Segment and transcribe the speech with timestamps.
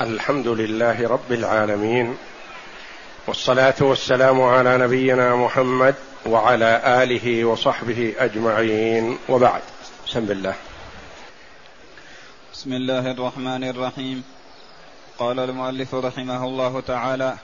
[0.00, 2.16] الحمد لله رب العالمين
[3.26, 5.94] والصلاة والسلام على نبينا محمد
[6.26, 9.18] وعلى آله وصحبه أجمعين.
[9.28, 9.62] وبعد
[10.06, 10.54] بسم الله.
[12.52, 14.24] بسم الله الرحمن الرحيم.
[15.18, 17.34] قال المؤلف رحمه الله تعالى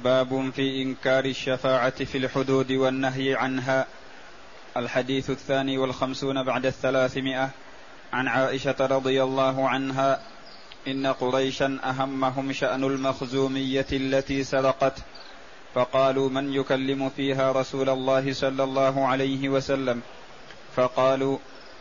[0.00, 3.86] باب في إنكار الشفاعة في الحدود والنهي عنها.
[4.76, 7.50] الحديث الثاني والخمسون بعد الثلاثمائة.
[8.12, 10.20] عن عائشة رضي الله عنها
[10.86, 14.94] إن قريشا أهمهم شأن المخزومية التي سرقت
[15.74, 20.00] فقالوا من يكلم فيها رسول الله صلى الله عليه وسلم؟
[20.76, 21.38] فقالوا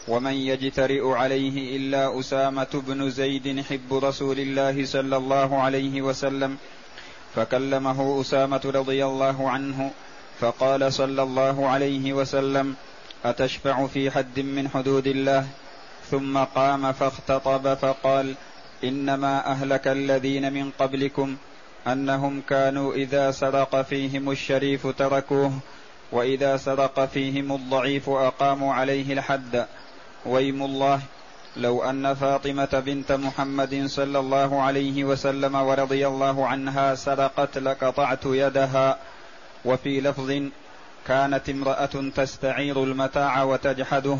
[0.08, 6.58] ومن يجترئ عليه إلا أسامة بن زيد حب رسول الله صلى الله عليه وسلم.
[7.36, 9.92] فكلمه أسامة رضي الله عنه
[10.40, 12.76] فقال صلى الله عليه وسلم
[13.26, 15.48] أتشفع في حد من حدود الله؟
[16.12, 18.36] ثم قام فاختطب فقال
[18.84, 21.36] إنما أهلك الذين من قبلكم
[21.88, 25.52] أنهم كانوا إذا سرق فيهم الشريف تركوه
[26.12, 29.66] وإذا سرق فيهم الضعيف أقاموا عليه الحد.
[30.26, 31.00] ويم الله
[31.58, 38.98] لو أن فاطمة بنت محمد صلى الله عليه وسلم ورضي الله عنها سرقت لقطعت يدها.
[39.66, 40.32] وفي لفظ
[41.08, 44.18] كانت امرأة تستعير المتاع وتجحده.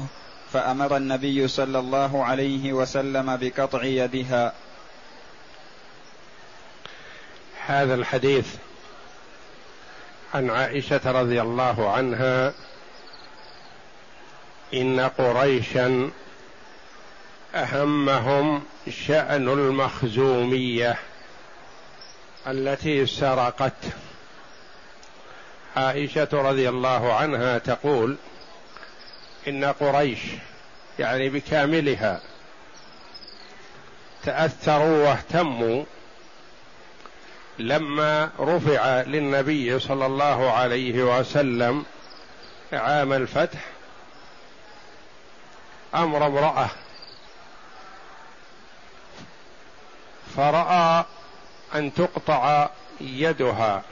[0.54, 4.54] فأمر النبي صلى الله عليه وسلم بقطع يدها.
[7.66, 8.56] هذا الحديث
[10.34, 12.54] عن عائشة رضي الله عنها.
[14.74, 16.10] إن قريشا
[17.56, 20.98] أهمهم شأن المخزومية
[22.48, 23.74] التي سرقت.
[25.76, 28.18] عائشة رضي الله عنها تقول
[29.48, 30.20] إن قريش
[31.00, 32.22] يعني بكاملها
[34.24, 35.84] تأثروا واهتموا
[37.60, 41.86] لما رفع للنبي صلى الله عليه وسلم
[42.74, 43.60] عام الفتح
[45.96, 46.70] أمر امرأة.
[50.38, 51.06] فرأى
[51.76, 52.70] أن تقطع
[53.02, 53.84] يدها.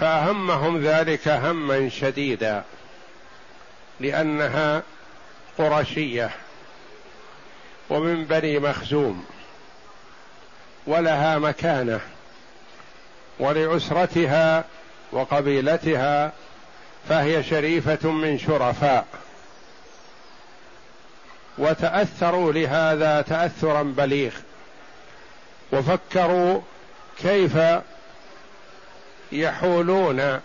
[0.00, 2.64] فأهمهم ذلك هما شديدا
[4.00, 4.82] لأنها
[5.58, 6.30] قرشية
[7.90, 9.24] ومن بني مخزوم
[10.86, 12.00] ولها مكانة
[13.38, 14.64] ولأسرتها
[15.12, 16.32] وقبيلتها
[17.08, 19.06] فهي شريفة من شرفاء.
[21.58, 24.32] وتأثروا لهذا تأثرا بليغ
[25.72, 26.60] وفكروا
[27.22, 27.56] كيف
[29.34, 30.40] يحولون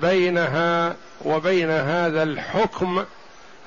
[0.00, 3.04] بينها وبين هذا الحكم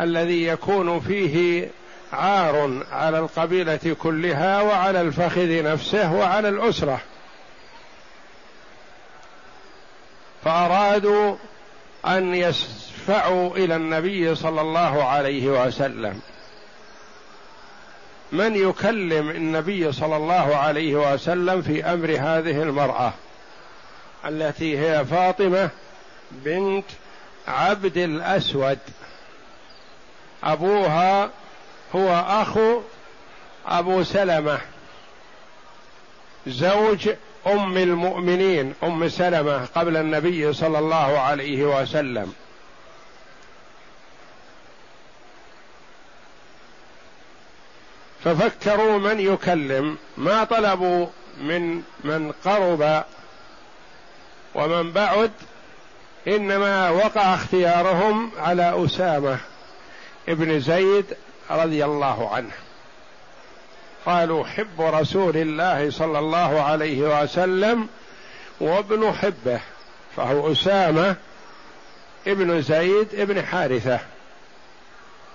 [0.01, 1.67] الذي يكون فيه
[2.13, 7.01] عار على القبيلة كلها وعلى الفخذ نفسه وعلى الأسرة.
[10.43, 11.35] فأرادوا
[12.05, 16.21] أن يشفعوا إلى النبي صلى الله عليه وسلم.
[18.31, 23.13] من يكلم النبي صلى الله عليه وسلم في أمر هذه المرأة؟
[24.25, 25.69] التي هي فاطمة
[26.31, 26.85] بنت
[27.47, 28.79] عبد الأسود.
[30.43, 31.29] أبوها
[31.95, 32.81] هو اخو
[33.65, 34.59] أبو سلمة.
[36.47, 37.09] زوج
[37.47, 42.33] أم المؤمنين أم سلمة قبل النبي صلى الله عليه وسلم.
[48.23, 51.07] ففكروا من يكلم ما طلبوا
[51.41, 53.03] من من قرب
[54.59, 55.31] ومن بعد
[56.27, 59.37] إنما وقع اختيارهم على أسامة
[60.29, 61.05] ابن زيد
[61.51, 62.51] رضي الله عنه.
[64.05, 67.87] قالوا حب رسول الله صلى الله عليه وسلم
[68.61, 69.59] وابن حبه
[70.15, 71.15] فهو أسامة
[72.27, 73.99] ابن زيد ابن حارثة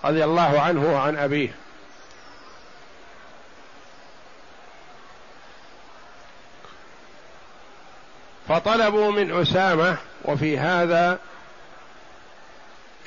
[0.04, 1.54] رضي الله عنه وعن أبيه.
[8.48, 11.18] فطلبوا من أسامة وفي هذا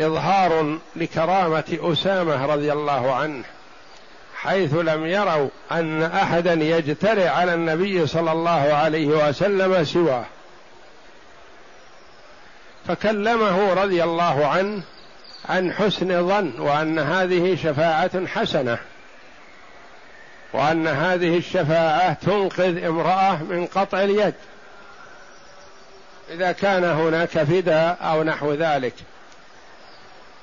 [0.02, 3.44] إظهار لكرامة أسامة رضي الله عنه
[4.36, 10.26] حيث لم يروا أن أحدا يجترئ على النبي صلى الله عليه وسلم سواه.
[12.88, 14.84] فكلمه رضي الله عنه
[15.50, 18.78] عن حسن ظن وأن هذه شفاعة حسنة
[20.54, 24.34] وأن هذه الشفاعة تنقذ امرأة من قطع اليد.
[26.30, 28.94] إذا كان هناك فداء أو نحو ذلك.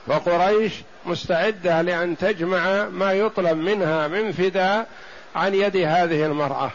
[0.06, 0.72] وقريش
[1.06, 4.86] مستعدة لأن تجمع ما يطلب منها من فداء
[5.36, 6.70] عن يد هذه المرأة.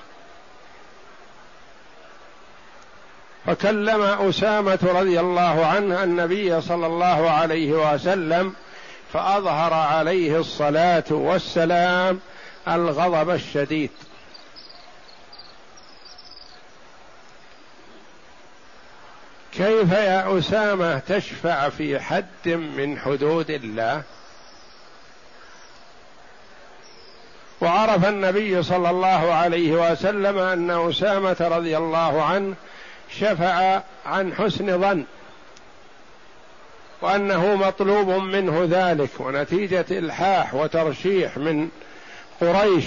[3.45, 8.53] فكلم أسامة رضي الله عنه النبي صلى الله عليه وسلم
[9.13, 12.19] فأظهر عليه الصلاة والسلام
[12.67, 13.89] الغضب الشديد.
[19.51, 24.03] كيف يا أسامة تشفع في حد من حدود الله؟
[27.61, 32.55] وعرف النبي صلى الله عليه وسلم أن أسامة رضي الله عنه
[33.19, 35.03] شفع عن حسن ظن
[37.01, 41.69] وأنه مطلوب منه ذلك ونتيجة إلحاح وترشيح من
[42.41, 42.85] قريش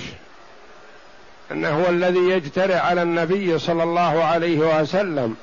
[1.50, 5.36] أنه هو الذي يجترئ على النبي صلى الله عليه وسلم.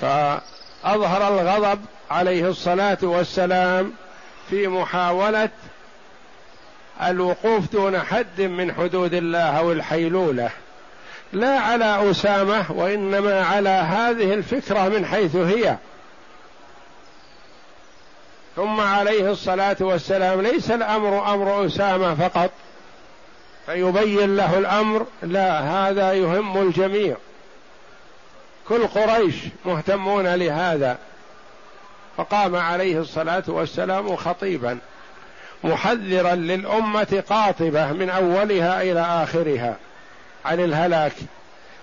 [0.00, 1.80] فأظهر الغضب
[2.10, 3.92] عليه الصلاة والسلام
[4.50, 5.48] في محاولة
[7.02, 10.50] الوقوف دون حد من حدود الله أو الحيلولة.
[11.32, 15.76] لا على أسامة وإنما على هذه الفكرة من حيث هي.
[18.56, 22.50] ثم عليه الصلاة والسلام ليس الأمر أمر أسامة فقط
[23.66, 27.16] فيبين له الأمر لا هذا يهم الجميع.
[28.70, 29.34] كل قريش
[29.64, 30.98] مهتمون لهذا.
[32.16, 34.78] فقام عليه الصلاة والسلام خطيبا
[35.64, 39.76] محذرا للأمة قاطبة من أولها إلى آخرها
[40.44, 41.12] عن الهلاك.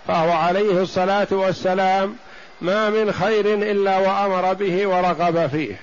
[0.08, 2.16] فهو عليه الصلاة والسلام
[2.62, 5.76] ما من خير إلا وأمر به ورغب فيه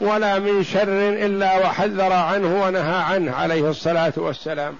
[0.00, 4.74] ولا من شر إلا وحذر عنه ونهى عنه عليه الصلاة والسلام.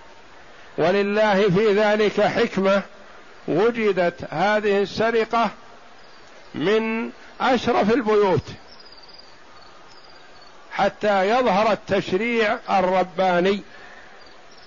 [0.78, 2.82] ولله في ذلك حكمة
[3.48, 5.50] وجدت هذه السرقة
[6.54, 7.10] من
[7.40, 8.44] أشرف البيوت
[10.72, 13.62] حتى يظهر التشريع الرباني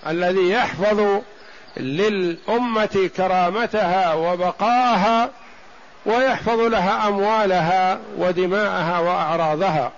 [0.06, 1.22] الذي يحفظ
[1.76, 5.30] للأمة كرامتها وبقاها
[6.06, 9.92] ويحفظ لها أموالها ودماءها وأعراضها.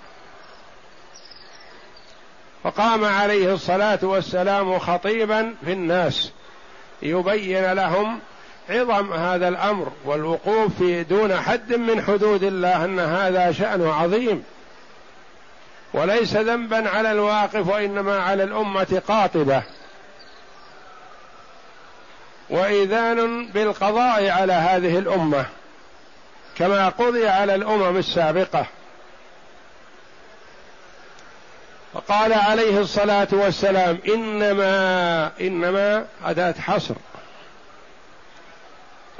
[2.63, 6.31] فقام عليه الصلاة والسلام خطيبا في الناس
[7.01, 8.19] يبين لهم
[8.69, 14.43] عظم هذا الأمر والوقوف في دون حد من حدود الله أن هذا شأن عظيم.
[15.93, 19.63] وليس ذنبا على الواقف وإنما على الأمة قاطبة.
[22.49, 25.45] واذان بالقضاء على هذه الأمة
[26.57, 28.65] كما قضي على الأمم السابقة.
[31.93, 36.95] فقال عليه الصلاة والسلام إنما إنما أداة حصر.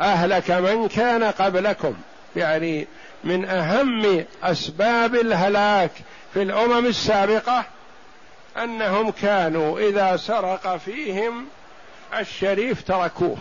[0.02, 1.94] أهلك من كان قبلكم.
[2.36, 2.88] يعني
[3.24, 5.92] من أهم أسباب الهلاك
[6.34, 7.66] في الأمم السابقة
[8.58, 11.46] أنهم كانوا إذا سرق فيهم
[12.20, 13.38] الشريف تركوه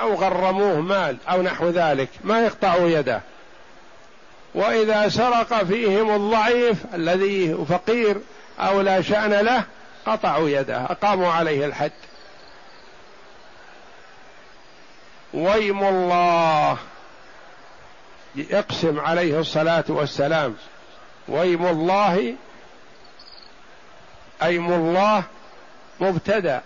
[0.00, 3.20] أو غرموه مال أو نحو ذلك ما يقطعوا يده.
[4.54, 8.16] وإذا سرق فيهم الضعيف الذي فقير
[8.60, 9.64] أو لا شأن له
[10.06, 11.92] قطعوا يده أقاموا عليه الحد.
[15.34, 16.78] ويم الله.
[18.36, 20.54] يقسم عليه الصلاة والسلام.
[21.28, 22.34] ويم الله
[24.42, 25.22] أيم الله
[26.00, 26.62] مبتدأ.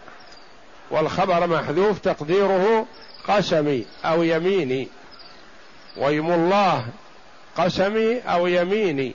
[0.90, 2.87] والخبر محذوف تقديره
[3.28, 4.88] قسمي أو يميني.
[5.96, 6.87] ويم الله
[7.56, 9.14] قسمي أو يميني.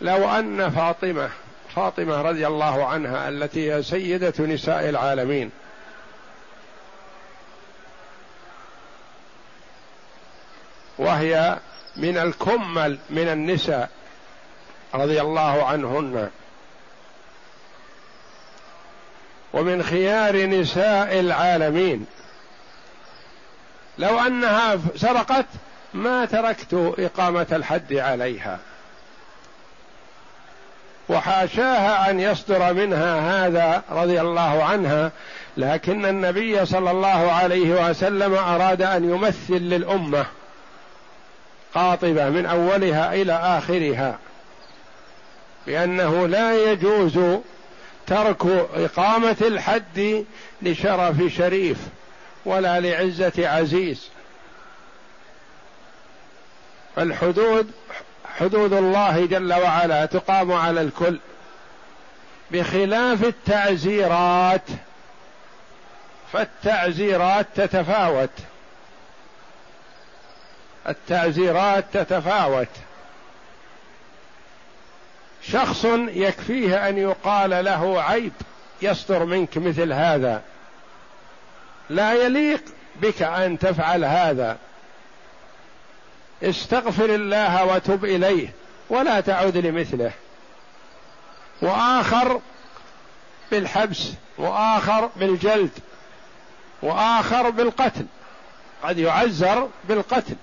[0.00, 1.30] لو أن فاطمة
[1.76, 5.50] فاطمة رضي الله عنها التي هي سيدة نساء العالمين
[10.98, 11.56] وهي
[11.96, 13.88] من الكمل من النساء
[14.94, 16.30] رضي الله عنهن.
[19.52, 22.06] ومن خيار نساء العالمين.
[23.98, 25.46] لو أنها سرقت
[25.94, 28.58] ما تركت إقامة الحد عليها.
[31.08, 35.10] وحاشاها أن يصدر منها هذا رضي الله عنها
[35.56, 40.26] لكن النبي صلى الله عليه وسلم أراد أن يمثل للأمة.
[41.74, 44.18] قاطبة من أولها إلى آخرها
[45.66, 47.18] بانه لا يجوز
[48.06, 50.24] ترك إقامة الحد
[50.62, 51.78] لشرف شريف
[52.44, 54.08] ولا لعزة عزيز.
[56.96, 57.70] فالحدود
[58.38, 61.18] حدود الله جل وعلا تقام على الكل
[62.50, 64.62] بخلاف التعزيرات
[66.32, 68.30] فالتعزيرات تتفاوت.
[70.88, 72.68] التعزيرات تتفاوت.
[75.42, 78.32] شخص يكفيه أن يقال له عيب
[78.82, 80.42] يصدر منك مثل هذا.
[81.90, 82.64] لا يليق
[82.96, 84.56] بك أن تفعل هذا.
[86.42, 88.48] استغفر الله وتب إليه
[88.90, 90.12] ولا تعود لمثله.
[91.62, 92.40] وآخر
[93.50, 95.70] بالحبس وآخر بالجلد
[96.82, 98.06] وآخر بالقتل.
[98.82, 100.36] قد يعزر بالقتل.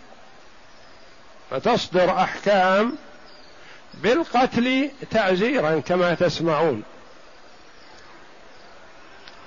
[1.55, 2.97] فتصدر أحكام
[3.93, 6.83] بالقتل تعزيرا كما تسمعون.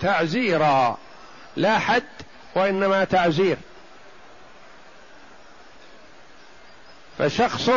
[0.01, 0.99] تعزيرا
[1.57, 2.03] لا حد
[2.55, 3.57] وإنما تعزير.
[7.19, 7.71] فشخص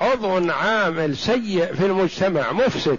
[0.00, 2.98] عضو عامل سيء في المجتمع مفسد.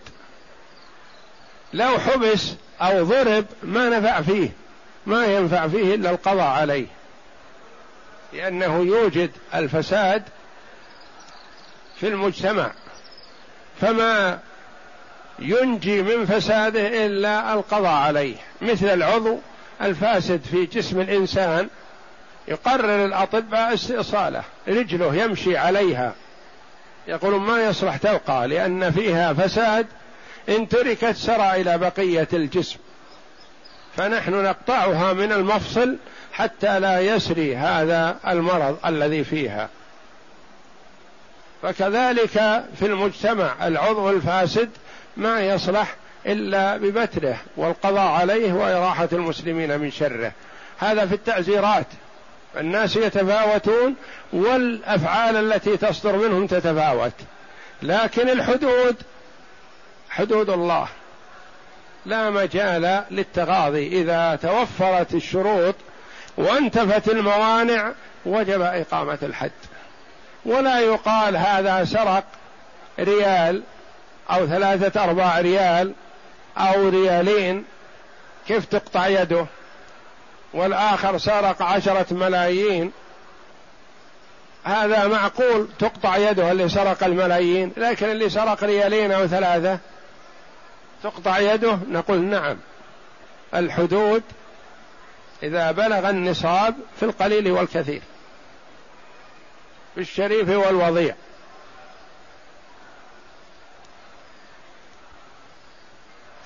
[1.74, 4.50] لو حبس أو ضرب ما نفع فيه
[5.06, 6.88] ما ينفع فيه إلا القضاء عليه.
[8.36, 10.24] لأنه يوجد الفساد
[12.00, 12.72] في المجتمع
[13.82, 14.40] فما
[15.40, 19.40] ينجي من فساده إلا القضاء عليه مثل العضو
[19.82, 21.68] الفاسد في جسم الإنسان
[22.48, 26.14] يقرر الأطباء استئصاله رجله يمشي عليها
[27.08, 29.88] يقولون ما يصلح تبقى لأن فيها فساد
[30.50, 32.80] إن تركت سرى إلى بقية الجسم.
[33.98, 35.98] فنحن نقطعها من المفصل
[36.34, 39.70] حتى لا يسري هذا المرض الذي فيها.
[41.62, 44.70] فكذلك في المجتمع العضو الفاسد
[45.18, 50.32] ما يصلح إلا ببتره والقضاء عليه وإراحة المسلمين من شره.
[50.78, 51.88] هذا في التعزيرات
[52.58, 53.96] الناس يتفاوتون
[54.34, 57.14] والأفعال التي تصدر منهم تتفاوت.
[57.82, 58.96] لكن الحدود
[60.10, 60.88] حدود الله.
[62.06, 63.88] لا مجال للتغاضي.
[63.88, 65.76] إذا توفرت الشروط
[66.38, 67.92] وانتفت الموانع
[68.26, 69.52] وجب إقامة الحد.
[70.46, 72.24] ولا يقال هذا سرق
[73.00, 73.64] ريال
[74.32, 75.94] أو ثلاثة أرباع ريال
[76.58, 77.66] أو ريالين.
[78.48, 79.46] كيف تقطع يده؟
[80.54, 82.92] والآخر سرق عشرة ملايين.
[84.64, 89.80] هذا معقول تقطع يده اللي سرق الملايين لكن اللي سرق ريالين أو ثلاثة
[91.04, 92.58] تقطع يده؟ نقول نعم.
[93.54, 94.24] الحدود
[95.44, 98.02] إذا بلغ النصاب في القليل والكثير.
[99.96, 101.16] في الشريف والوضيع.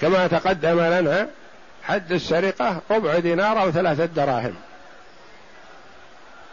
[0.01, 1.29] كما تقدم لنا
[1.83, 4.55] حد السرقة ربع دينار أو ثلاثة دراهم.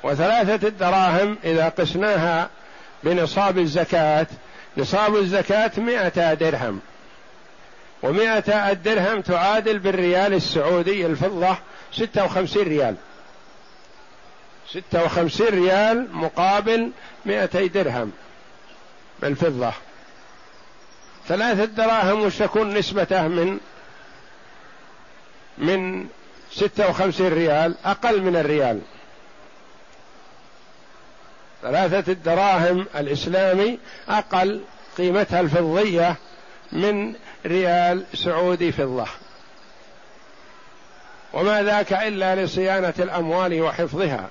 [0.03, 2.51] وثلاثة الدراهم إذا قسناها
[3.05, 4.27] بنصاب الزكاة
[4.77, 6.81] نصاب الزكاة مئة درهم.
[8.03, 11.57] ومئة الدرهم تعادل بالريال السعودي الفضة
[11.93, 12.95] ستة وخمسين ريال.
[14.71, 16.91] ستة وخمسين ريال مقابل
[17.27, 18.13] مئتي درهم
[19.23, 19.73] بالفضة.
[21.29, 23.59] ثلاثة دراهم وش تكون نسبته من
[25.59, 26.07] من
[26.53, 28.81] ستة وخمسين ريال؟ أقل من الريال.
[31.63, 34.61] ثلاثة الدراهم الإسلامي أقل
[34.99, 36.17] قيمتها الفضية
[36.73, 37.15] من
[37.47, 39.07] ريال سعودي فضة.
[41.33, 44.29] وما ذاك إلا لصيانة الأموال وحفظها.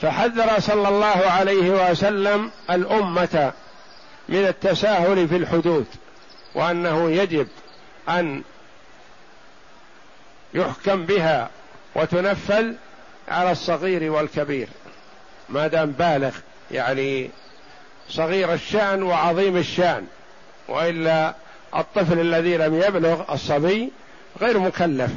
[0.00, 3.52] فحذر صلى الله عليه وسلم الأمة
[4.28, 5.86] من التساهل في الحدود
[6.54, 7.48] وأنه يجب
[8.08, 8.42] أن
[10.54, 11.50] يحكم بها
[11.94, 12.72] وتنفذ
[13.28, 14.68] على الصغير والكبير.
[15.48, 16.34] ما دام بالغ
[16.70, 17.30] يعني
[18.10, 20.06] صغير الشأن وعظيم الشأن
[20.68, 21.34] وإلا
[21.76, 23.92] الطفل الذي لم يبلغ الصبي
[24.40, 25.10] غير مكلف.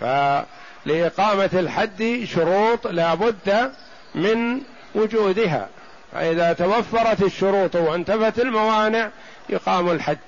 [0.00, 3.72] فلإقامة الحد شروط لا بد
[4.14, 4.60] من
[4.94, 5.68] وجودها.
[6.12, 9.10] فإذا توفرت الشروط وانتفت الموانع
[9.48, 10.18] يقام الحد.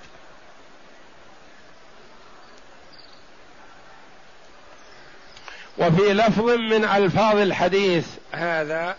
[5.79, 8.97] وفي لفظ من ألفاظ الحديث هذا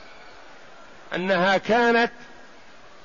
[1.15, 2.11] أنها كانت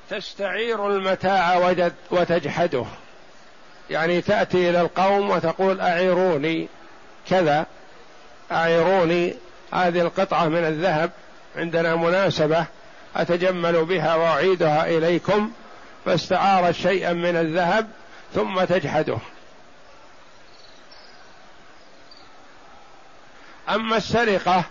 [0.09, 1.73] تستعير المتاع
[2.11, 2.85] وتجحده.
[3.89, 6.67] يعني تأتي إلى القوم وتقول أعيروني
[7.29, 7.65] كذا.
[8.51, 9.35] أعيروني
[9.73, 11.11] هذه القطعة من الذهب
[11.55, 12.65] عندنا مناسبة.
[13.15, 15.51] أتجمل بها وأعيدها إليكم.
[16.05, 17.89] فاستعارت شيئا من الذهب
[18.35, 19.17] ثم تجحده.
[23.69, 24.63] أما السرقة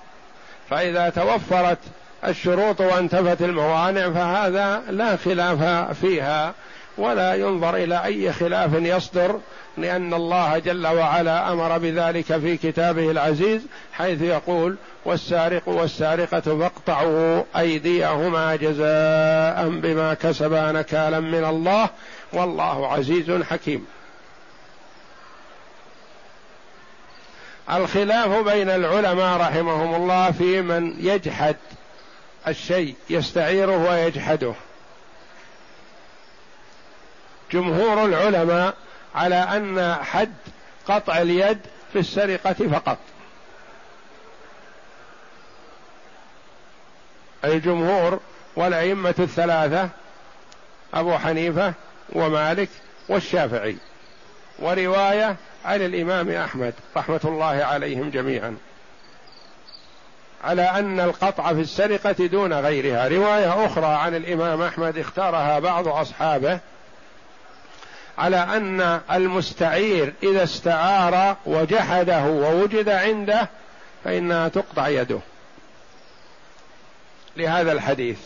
[0.70, 1.78] فإذا توفرت
[2.24, 6.54] الشروط وانتفت الموانع فهذا لا خلاف فيها
[6.98, 9.40] ولا ينظر إلى أي خلاف يصدر
[9.78, 13.62] لأن الله جل وعلا أمر بذلك في كتابه العزيز
[13.92, 21.88] حيث يقول والسارق والسارقة فاقطعوا أيديهما جزاء بما كسبا نكالا من الله
[22.32, 23.86] والله عزيز حكيم.
[27.72, 31.56] الخلاف بين العلماء رحمهم الله في من يجحد
[32.48, 34.54] الشيء يستعيره ويجحده.
[37.52, 38.74] جمهور العلماء
[39.14, 40.34] على أن حد
[40.88, 41.58] قطع اليد
[41.92, 42.98] في السرقة فقط.
[47.44, 48.20] الجمهور
[48.56, 49.88] والأئمة الثلاثة
[50.94, 51.72] أبو حنيفة
[52.12, 52.68] ومالك
[53.08, 53.76] والشافعي.
[54.58, 58.56] ورواية عن الإمام أحمد رحمة الله عليهم جميعا.
[60.44, 63.08] على أن القطع في السرقة دون غيرها.
[63.08, 66.58] رواية أخرى عن الإمام أحمد اختارها بعض أصحابه
[68.18, 73.48] على أن المستعير إذا استعار وجحده ووجد عنده
[74.04, 75.18] فإنها تقطع يده.
[77.36, 78.18] لهذا الحديث.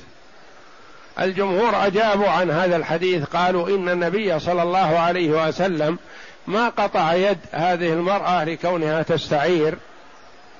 [1.20, 5.98] الجمهور أجابوا عن هذا الحديث قالوا إن النبي صلى الله عليه وسلم
[6.46, 9.78] ما قطع يد هذه المرأة لكونها تستعير.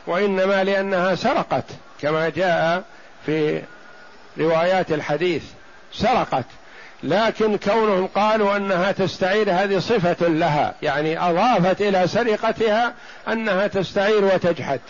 [0.06, 1.64] وإنما لأنها سرقت
[2.00, 2.82] كما جاء
[3.26, 3.62] في
[4.38, 5.42] روايات الحديث
[5.92, 6.44] سرقت.
[7.02, 12.94] لكن كونهم قالوا أنها تستعير هذه صفة لها يعني أضافت إلى سرقتها
[13.28, 14.80] أنها تستعير وتجحد.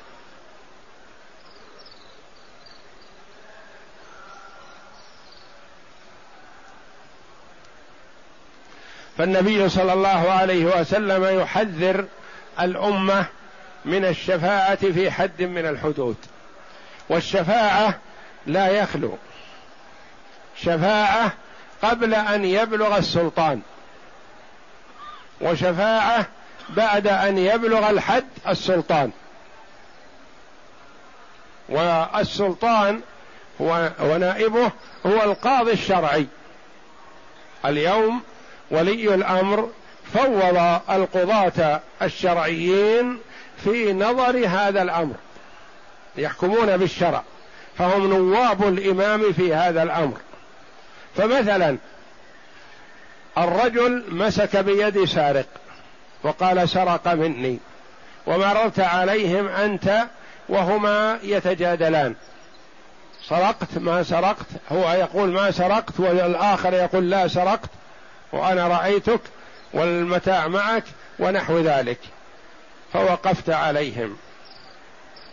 [9.18, 12.04] فالنبي صلى الله عليه وسلم يحذر
[12.60, 13.26] الأمة
[13.86, 16.16] من الشفاعة في حد من الحدود.
[17.08, 17.98] والشفاعة
[18.46, 19.18] لا يخلو.
[20.56, 21.32] شفاعة
[21.82, 23.60] قبل أن يبلغ السلطان.
[25.40, 26.26] وشفاعة
[26.68, 29.10] بعد أن يبلغ الحد السلطان.
[31.68, 33.00] والسلطان
[33.60, 34.70] هو ونائبه
[35.06, 36.26] هو القاضي الشرعي.
[37.64, 38.22] اليوم
[38.70, 39.70] ولي الأمر
[40.14, 43.20] فوض القضاة الشرعيين
[43.70, 45.14] في نظر هذا الأمر
[46.16, 47.22] يحكمون بالشرع
[47.78, 50.16] فهم نواب الإمام في هذا الأمر.
[51.16, 51.76] فمثلا
[53.38, 55.46] الرجل مسك بيد سارق
[56.22, 57.58] وقال سرق مني
[58.26, 60.02] ومررت عليهم أنت
[60.48, 62.14] وهما يتجادلان.
[63.28, 67.70] سرقت ما سرقت هو يقول ما سرقت والآخر يقول لا سرقت
[68.32, 69.20] وأنا رأيتك
[69.72, 70.84] والمتاع معك
[71.18, 71.98] ونحو ذلك.
[72.96, 74.16] فوقفت عليهم.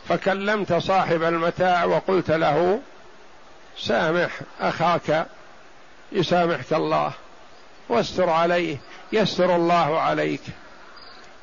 [0.09, 2.79] فكلمت صاحب المتاع وقلت له
[3.77, 4.29] سامح
[4.61, 5.25] أخاك
[6.11, 7.11] يسامحك الله
[7.89, 8.77] واستر عليه
[9.11, 10.41] يستر الله عليك.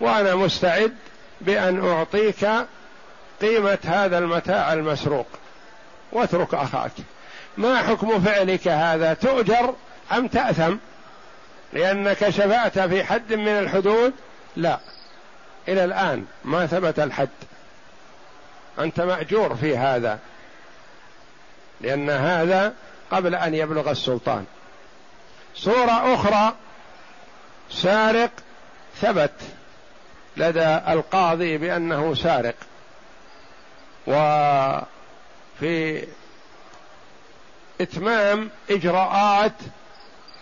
[0.01, 0.97] وأنا مستعد
[1.41, 2.49] بأن أعطيك
[3.41, 5.27] قيمة هذا المتاع المسروق.
[6.13, 6.93] واترك أخاك.
[7.57, 9.75] ما حكم فعلك هذا؟ تؤجر
[10.13, 10.77] أم تأثم؟
[11.73, 14.13] لأنك شفعت في حد من الحدود؟
[14.57, 14.81] لا.
[15.69, 17.29] إلى الآن ما ثبت الحد.
[18.79, 20.19] أنت مأجور في هذا
[21.81, 22.75] لأن هذا
[23.11, 24.45] قبل أن يبلغ السلطان.
[25.55, 26.55] صورة أخرى
[27.71, 28.31] سارق
[29.01, 29.35] ثبت
[30.37, 32.55] لدى القاضي بأنه سارق.
[34.07, 36.07] وفي
[37.81, 39.53] إتمام إجراءات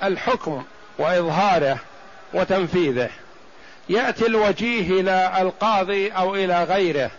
[0.02, 0.64] الحكم
[0.98, 1.78] وإظهاره
[2.34, 3.10] وتنفيذه.
[3.88, 7.10] يأتي الوجيه إلى القاضي أو إلى غيره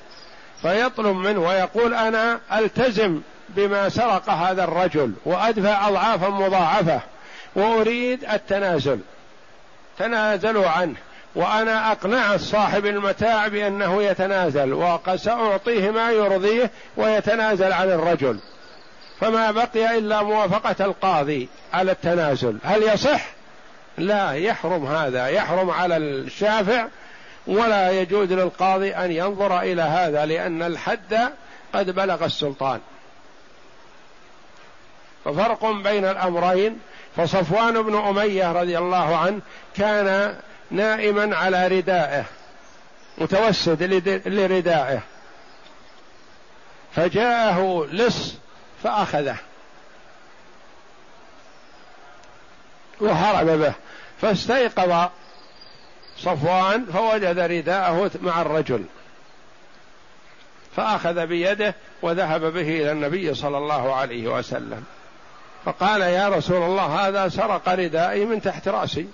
[0.61, 7.01] فيطلب منه ويقول أنا ألتزم بما سرق هذا الرجل وأدفع أضعافا مضاعفة
[7.55, 8.99] وأريد التنازل.
[9.97, 10.95] تنازلوا عنه
[11.35, 18.39] وأنا أقنع صاحب المتاع بأنه يتنازل وسأعطيه ما يرضيه ويتنازل عن الرجل.
[19.21, 22.57] فما بقي إلا موافقة القاضي على التنازل.
[22.63, 23.38] هل يصح؟
[23.99, 26.87] لا يحرم هذا يحرم على الشافع
[27.47, 31.31] ولا يجوز للقاضي أن ينظر إلى هذا لأن الحد
[31.73, 32.79] قد بلغ السلطان.
[35.25, 36.79] ففرق بين الأمرين.
[37.17, 39.41] فصفوان بن أمية رضي الله عنه
[39.75, 40.35] كان
[40.71, 42.23] نائما على ردائه
[43.17, 43.83] متوسد
[44.25, 44.99] لردائه.
[46.95, 48.35] فجاءه لص
[48.83, 49.35] فأخذه.
[53.01, 53.73] وهرب به.
[54.21, 55.09] فاستيقظ
[56.17, 58.85] صفوان فوجد رداءه مع الرجل.
[60.75, 64.83] فأخذ بيده وذهب به إلى النبي صلى الله عليه وسلم.
[65.65, 69.07] فقال يا رسول الله هذا سرق ردائي من تحت رأسي.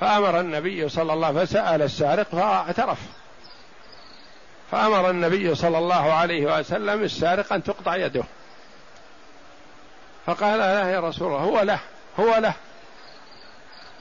[0.00, 2.98] فأمر النبي صلى الله فسأل السارق فاعترف.
[4.70, 8.24] فأمر النبي صلى الله عليه وسلم السارق أن تقطع يده.
[10.26, 11.78] فقال لا يا رسول الله هو له
[12.20, 12.52] هو له.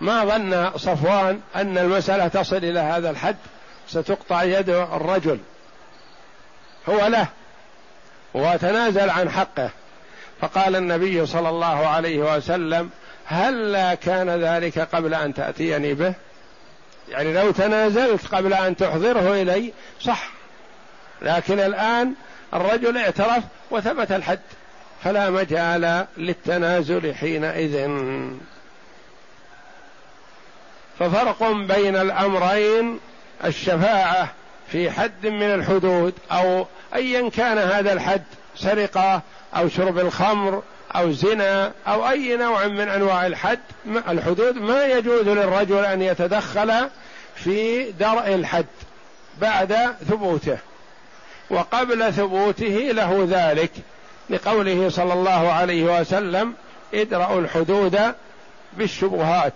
[0.01, 3.35] ما ظن صفوان أن المسألة تصل إلى هذا الحد
[3.87, 5.39] ستقطع يد الرجل.
[6.89, 7.27] هو له
[8.33, 9.69] وتنازل عن حقه.
[10.41, 12.89] فقال النبي صلى الله عليه وسلم
[13.25, 16.13] هلا كان ذلك قبل أن تأتيني به؟
[17.09, 20.29] يعني لو تنازلت قبل أن تحضره إلي صح.
[21.21, 22.13] لكن الآن
[22.53, 24.39] الرجل اعترف وثبت الحد.
[25.03, 27.89] فلا مجال للتنازل حينئذ.
[30.99, 32.99] ففرق بين الأمرين
[33.45, 34.29] الشفاعة
[34.67, 38.23] في حد من الحدود أو ايا كان هذا الحد
[38.55, 39.21] سرقة
[39.55, 40.63] أو شرب الخمر
[40.95, 43.59] أو زنا أو أي نوع من أنواع الحد
[44.07, 46.89] الحدود ما يجوز للرجل أن يتدخل
[47.35, 48.65] في درء الحد
[49.41, 50.57] بعد ثبوته
[51.49, 53.71] وقبل ثبوته له ذلك.
[54.29, 56.53] لقوله صلى الله عليه وسلم
[56.93, 57.99] ادرأوا الحدود
[58.73, 59.53] بالشبهات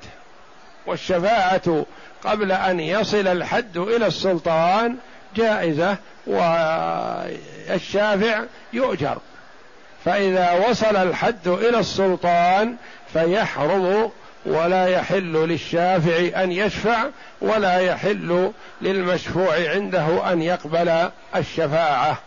[0.86, 1.86] والشفاعة
[2.23, 4.95] قبل أن يصل الحد إلى السلطان
[5.36, 7.34] جائزة والشافع
[8.73, 9.17] يؤجر.
[10.06, 12.75] فإذا وصل الحد إلى السلطان
[13.13, 14.12] فيحرم
[14.45, 17.06] ولا يحل للشافع أن يشفع
[17.41, 18.51] ولا يحل
[18.82, 22.19] للمشفوع عنده أن يقبل الشفاعة.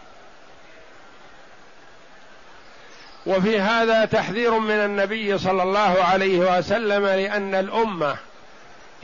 [3.26, 8.16] وفي هذا تحذير من النبي صلى الله عليه وسلم لأن الأمة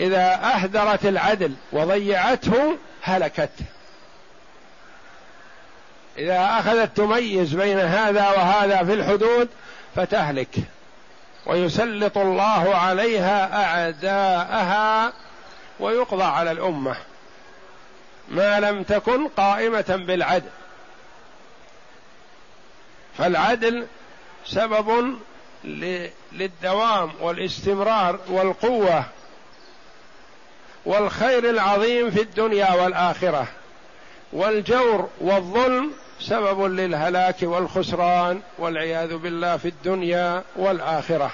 [0.01, 3.51] إذا أهدرت العدل وضيعته هلكت.
[6.19, 9.49] إذا أخذت تميز بين هذا وهذا في الحدود
[9.97, 10.57] فتهلك.
[11.47, 15.13] ويسلط الله عليها أعداءها
[15.81, 16.97] ويقضى على الأمة.
[18.29, 20.51] ما لم تكن قائمة بالعدل.
[23.19, 23.87] فالعدل
[24.47, 25.17] سبب
[26.33, 29.05] للدوام والاستمرار والقوة
[30.87, 33.47] والخير العظيم في الدنيا والآخرة.
[34.33, 41.31] والجور والظلم سبب للهلاك والخسران والعياذ بالله في الدنيا والآخرة.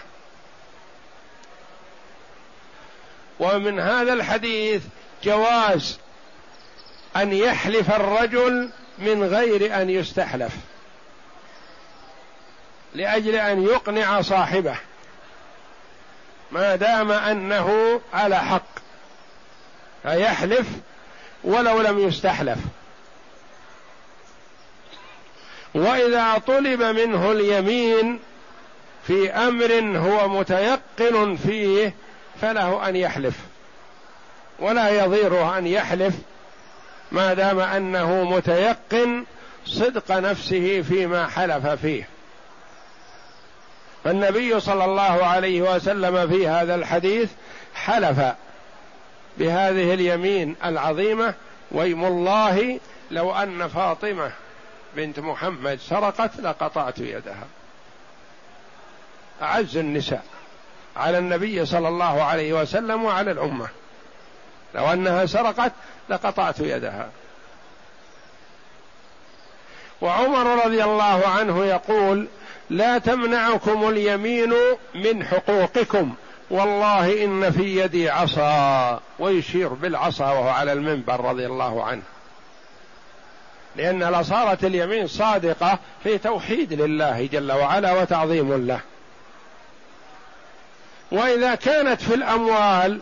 [3.41, 4.83] ومن هذا الحديث
[5.25, 5.99] جواز
[7.17, 10.57] أن يحلف الرجل من غير أن يستحلف.
[12.95, 14.77] لأجل أن يقنع صاحبه.
[16.53, 18.67] ما دام أنه على حق.
[20.03, 20.67] فيحلف
[21.45, 22.59] ولو لم يستحلف.
[25.75, 28.21] وإذا طلب منه اليمين
[29.07, 31.95] في أمر هو متيقن فيه
[32.41, 33.35] فله أن يحلف.
[34.59, 36.15] ولا يضيره أن يحلف
[37.13, 39.25] ما دام أنه متيقن
[39.67, 42.09] صدق نفسه فيما حلف فيه.
[44.05, 47.31] فالنبي صلى الله عليه وسلم في هذا الحديث
[47.75, 48.35] حلف
[49.39, 51.35] بهذه اليمين العظيمة
[51.71, 54.33] ويم الله لو أن فاطمة
[54.97, 57.47] بنت محمد سرقت لقطعت يدها.
[59.43, 60.25] أعز النساء
[60.97, 63.69] على النبي صلى الله عليه وسلم وعلى الأمة.
[64.75, 65.73] لو أنها سرقت
[66.09, 67.11] لقطعت يدها.
[70.01, 72.29] وعمر رضي الله عنه يقول
[72.73, 74.55] لا تمنعكم اليمين
[74.95, 76.15] من حقوقكم.
[76.51, 82.03] والله إن في يدي عصا ويشير بالعصا وهو على المنبر رضي الله عنه.
[83.77, 88.81] لأن صارت اليمين صادقة في توحيد لله جل وعلا وتعظيم له.
[91.13, 93.01] وإذا كانت في الأموال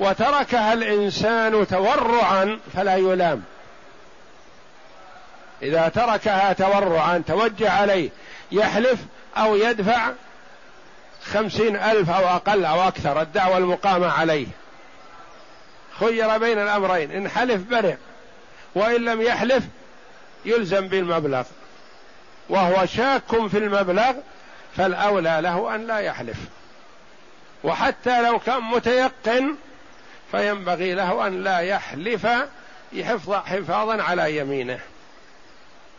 [0.00, 3.42] وتركها الإنسان تورعا فلا يلام.
[5.62, 8.10] إذا تركها تورعا توجه عليه.
[8.52, 8.98] يحلف
[9.36, 10.12] أو يدفع
[11.24, 14.46] خمسين ألف أو أقل أو أكثر الدعوة المقامة عليه.
[16.00, 17.96] خير بين الأمرين إن حلف برئ
[18.74, 19.64] وإن لم يحلف
[20.44, 21.44] يلزم بالمبلغ.
[22.48, 24.12] وهو شاك في المبلغ
[24.76, 26.38] فالأولى له أن لا يحلف.
[27.64, 29.56] وحتى لو كان متيقن
[30.30, 32.26] فينبغي له أن لا يحلف
[32.92, 34.80] يحفظ حفاظا على يمينه.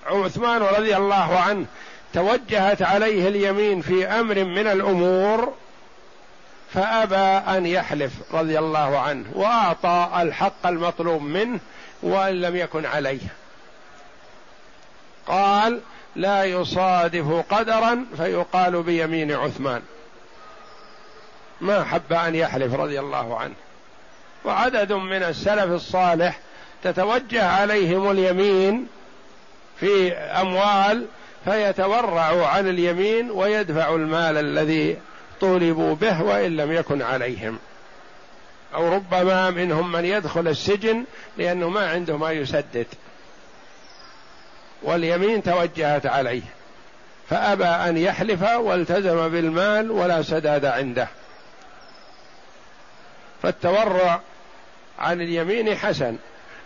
[0.06, 1.66] عثمان رضي الله عنه
[2.14, 5.54] توجهت عليه اليمين في أمر من الأمور
[6.74, 11.60] فأبى أن يحلف رضي الله عنه وأعطى الحق المطلوب منه
[12.04, 13.28] وإن لم يكن عليه.
[15.28, 15.80] قال
[16.16, 19.82] لا يصادف قدرا فيقال بيمين عثمان.
[21.62, 23.54] ما حب أن يحلف رضي الله عنه.
[24.46, 26.40] وعدد من السلف الصالح
[26.84, 28.88] تتوجه عليهم اليمين
[29.80, 31.08] في أموال
[31.46, 34.98] فيتورعوا عن اليمين ويدفعوا المال الذي
[35.42, 37.60] طولبوا به وإن لم يكن عليهم.
[38.74, 41.04] أو ربما منهم من يدخل السجن
[41.38, 42.88] لأنه ما عنده ما يسدد.
[44.84, 46.42] واليمين توجهت عليه.
[47.30, 51.08] فأبى أن يحلف والتزم بالمال ولا سداد عنده.
[53.44, 54.22] فالتورع
[55.00, 56.18] عن اليمين حسن.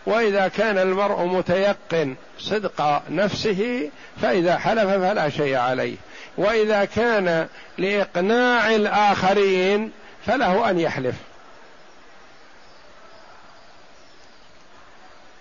[0.05, 3.89] وإذا كان المرء متيقن صدق نفسه
[4.21, 5.95] فإذا حلف فلا شيء عليه.
[6.37, 9.91] وإذا كان لإقناع الآخرين
[10.25, 11.15] فله أن يحلف.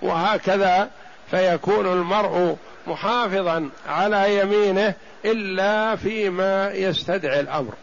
[0.03, 0.91] وهكذا
[1.31, 7.75] فيكون المرء محافظا على يمينه إلا فيما يستدعي الأمر.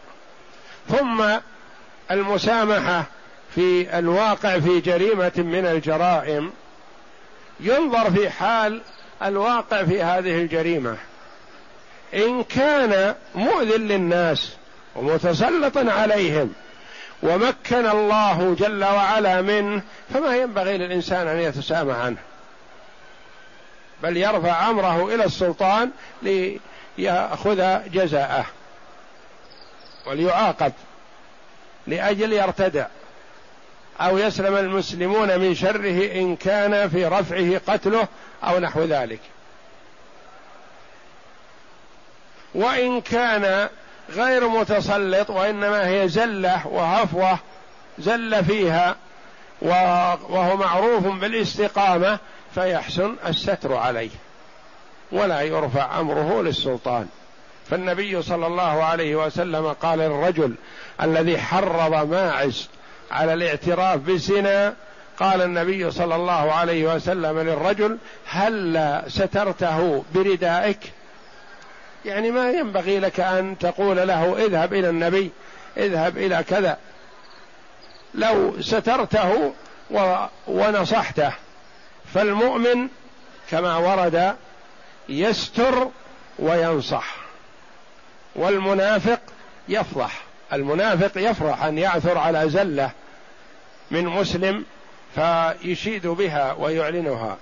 [0.88, 1.24] ثم
[2.10, 3.04] المسامحة
[3.54, 6.52] في الواقع في جريمة من الجرائم
[7.60, 8.80] ينظر في حال
[9.22, 10.96] الواقع في هذه الجريمة.
[12.14, 14.52] إن كان مؤذ للناس
[14.96, 16.52] ومتسلطا عليهم
[17.22, 19.82] ومكن الله جل وعلا منه
[20.14, 22.18] فما ينبغي للإنسان أن يتسامح عنه.
[24.02, 25.90] بل يرفع أمره إلى السلطان
[26.98, 28.46] ليأخذ جزاءه.
[30.06, 30.72] وليعاقب.
[31.86, 32.86] لأجل يرتدع.
[34.00, 38.08] أو يسلم المسلمون من شره إن كان في رفعه قتله
[38.44, 39.20] أو نحو ذلك.
[42.54, 43.68] وإن كان
[44.10, 47.38] غير متسلط وإنما هي زلة وهفوة
[47.98, 48.96] زل فيها
[49.62, 52.18] وهو معروف بالاستقامة
[52.54, 54.10] فيحسن الستر عليه.
[55.12, 57.08] ولا يرفع أمره للسلطان.
[57.70, 60.54] فالنبي صلى الله عليه وسلم قال للرجل
[61.02, 62.68] الذي حرض ماعز
[63.12, 64.74] على الاعتراف بالزنا.
[65.18, 70.78] قال النبي صلى الله عليه وسلم للرجل هل سترته بردائك؟
[72.04, 75.30] يعني ما ينبغي لك أن تقول له اذهب إلى النبي
[75.76, 76.78] اذهب إلى كذا.
[78.14, 79.52] لو سترته
[80.46, 81.32] ونصحته.
[82.14, 82.88] فالمؤمن
[83.50, 84.36] كما ورد
[85.08, 85.88] يستر
[86.38, 87.16] وينصح
[88.36, 89.20] والمنافق
[89.68, 90.22] يفضح.
[90.52, 92.90] المنافق يفرح أن يعثر على زله.
[93.92, 94.64] من مسلم
[95.14, 97.36] فيشيد بها ويعلنها.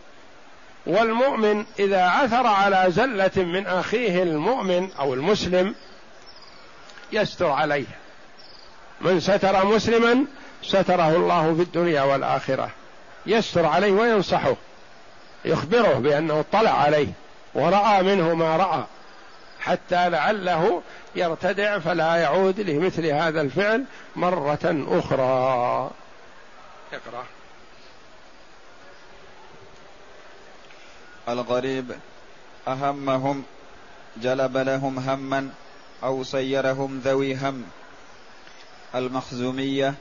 [0.86, 5.74] والمؤمن إذا عثر على زلة من أخيه المؤمن أو المسلم
[7.12, 7.86] يستر عليه.
[9.00, 10.24] من ستر مسلما
[10.62, 12.70] ستره الله في الدنيا والآخرة.
[13.26, 14.54] يستر عليه وينصحه.
[15.44, 17.08] يخبره بأنه اطلع عليه
[17.54, 18.84] ورأى منه ما رأى.
[19.60, 20.82] حتى لعله
[21.16, 23.84] يرتدع فلا يعود لمثل هذا الفعل
[24.16, 25.90] مرة أخرى.
[26.92, 27.26] اقرا
[31.28, 31.92] الغريب
[32.68, 33.44] أهمهم
[34.16, 35.50] جلب لهم هما
[36.02, 37.64] أو سيرهم ذوي هم.
[38.94, 39.94] المخزومية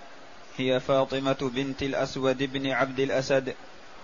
[0.57, 3.55] هي فاطمة بنت الأسود بن عبد الأسد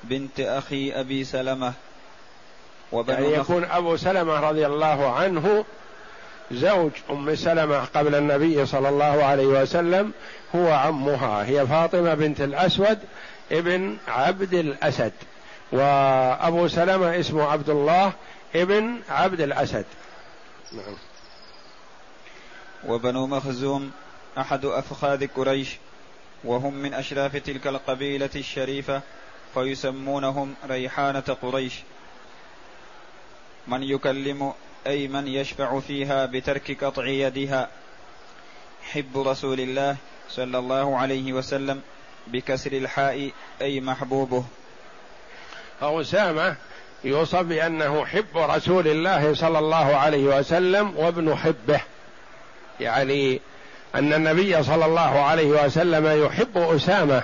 [0.04, 1.74] بنت أخي أبي سلمة.
[2.94, 5.66] يعني يكون أبو سلمة رضي الله عنه
[6.52, 10.12] زوج أم سلمة قبل النبي صلى الله عليه وسلم
[10.56, 13.00] هو عمها هي فاطمة بنت الأسود
[13.52, 15.14] ابن عبد الأسد
[15.72, 18.14] وأبو سلمة اسمه عبد الله
[18.56, 19.86] ابن عبد الأسد.
[20.72, 20.96] نعم.
[22.88, 23.92] وبنو مخزوم
[24.38, 25.78] أحد أفخاذ قريش
[26.44, 29.02] وهم من أشراف تلك القبيلة الشريفة
[29.54, 31.74] فيسمونهم ريحانة قريش.
[33.68, 34.54] من يكلم
[34.88, 37.70] أي من يشفع فيها بترك قطع يدها.
[38.84, 39.96] حب رسول الله
[40.30, 41.82] صلى الله عليه وسلم
[42.28, 44.46] بكسر الحاء أي محبوبه.
[45.82, 46.56] أسامة
[47.04, 51.82] يوصف بأنه حب رسول الله صلى الله عليه وسلم وابن حبه.
[52.80, 53.42] يعني
[53.96, 57.24] أن النبي صلى الله عليه وسلم يحب أسامة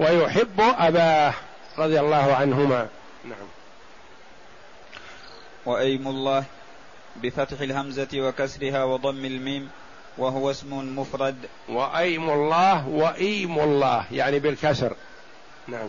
[0.00, 1.34] ويحب أباه
[1.78, 2.88] رضي الله عنهما.
[3.24, 3.48] نعم.
[5.66, 6.44] وأيم الله
[7.22, 9.70] بفتح الهمزة وكسرها وضم الميم
[10.18, 11.36] وهو اسم مفرد.
[11.68, 14.96] وأيم الله وإيم الله يعني بالكسر.
[15.68, 15.88] نعم.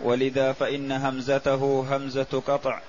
[0.00, 2.80] ولذا فإن همزته همزة قطع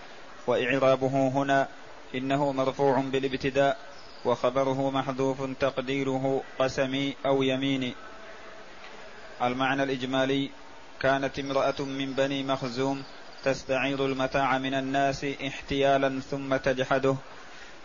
[0.47, 1.67] وإعرابه هنا
[2.15, 3.77] إنه مرفوع بالابتداء
[4.25, 7.93] وخبره محذوف تقديره قسمي أو يميني.
[9.41, 10.49] المعنى الإجمالي
[10.99, 13.03] كانت امرأة من بني مخزوم
[13.43, 17.15] تستعير المتاع من الناس احتيالا ثم تجحده.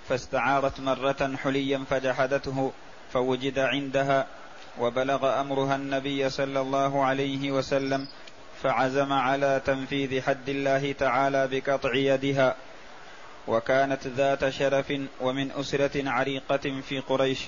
[0.09, 2.73] فاستعارت مرة حليا فجحدته
[3.13, 4.27] فوجد عندها
[4.81, 8.07] وبلغ أمرها النبي صلى الله عليه وسلم
[8.63, 12.55] فعزم على تنفيذ حد الله تعالى بقطع يدها.
[13.49, 17.41] وكانت ذات شرف ومن أسرة عريقة في قريش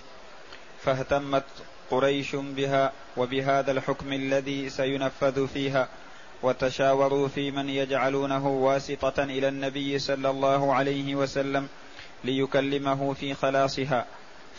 [0.82, 1.44] فاهتمت
[1.90, 5.88] قريش بها وبهذا الحكم الذي سينفذ فيها.
[6.42, 11.68] وتشاوروا في من يجعلونه واسطة إلى النبي صلى الله عليه وسلم
[12.24, 14.06] ليكلمه في خلاصها.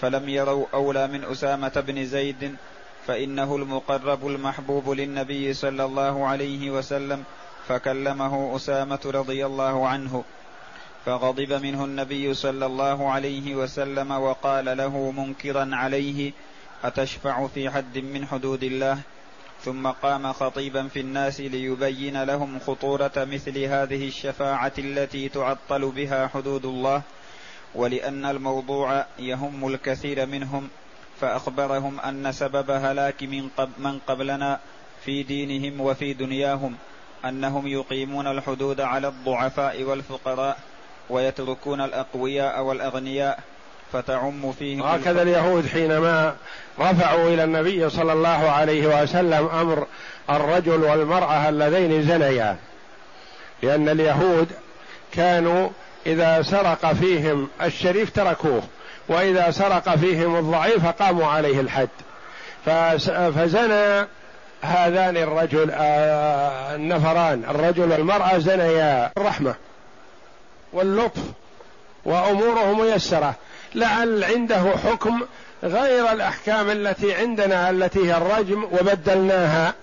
[0.02, 2.56] فلم يروا أولى من أسامة بن زيد
[3.08, 7.24] فإنه المقرب المحبوب للنبي صلى الله عليه وسلم
[7.68, 10.24] فكلمه أسامة رضي الله عنه.
[11.06, 16.32] فغضب منه النبي صلى الله عليه وسلم وقال له منكرا عليه
[16.84, 19.00] أتشفع في حد من حدود الله؟
[19.65, 26.65] ثم قام خطيبا في الناس ليبين لهم خطورة مثل هذه الشفاعة التي تعطل بها حدود
[26.65, 27.02] الله
[27.76, 30.69] ولأن الموضوع يهم الكثير منهم
[31.22, 34.60] فأخبرهم أن سبب هلاك من, قب من قبلنا
[35.06, 36.76] في دينهم وفي دنياهم
[37.26, 40.58] أنهم يقيمون الحدود على الضعفاء والفقراء
[41.10, 43.39] ويتركون الأقوياء والأغنياء
[43.93, 46.36] فتعم فيهم هكذا اليهود حينما
[46.80, 49.88] رفعوا إلى النبي صلى الله عليه وسلم أمر
[50.30, 52.58] الرجل والمرأة اللذين زنيا.
[53.63, 54.47] لأن اليهود
[55.13, 55.69] كانوا
[56.06, 58.62] إذا سرق فيهم الشريف تركوه
[59.08, 61.89] وإذا سرق فيهم الضعيف قاموا عليه الحد.
[62.65, 64.08] فزنى
[64.62, 69.12] هذان الرجل آه، النفران الرجل والمرأة زنيا.
[69.17, 69.56] الرحمة
[70.73, 71.21] واللطف
[72.06, 73.36] وأموره ميسرة.
[73.76, 75.22] لعل عنده حكم
[75.64, 79.74] غير الأحكام التي عندنا التي هي الرجم وبدلناها.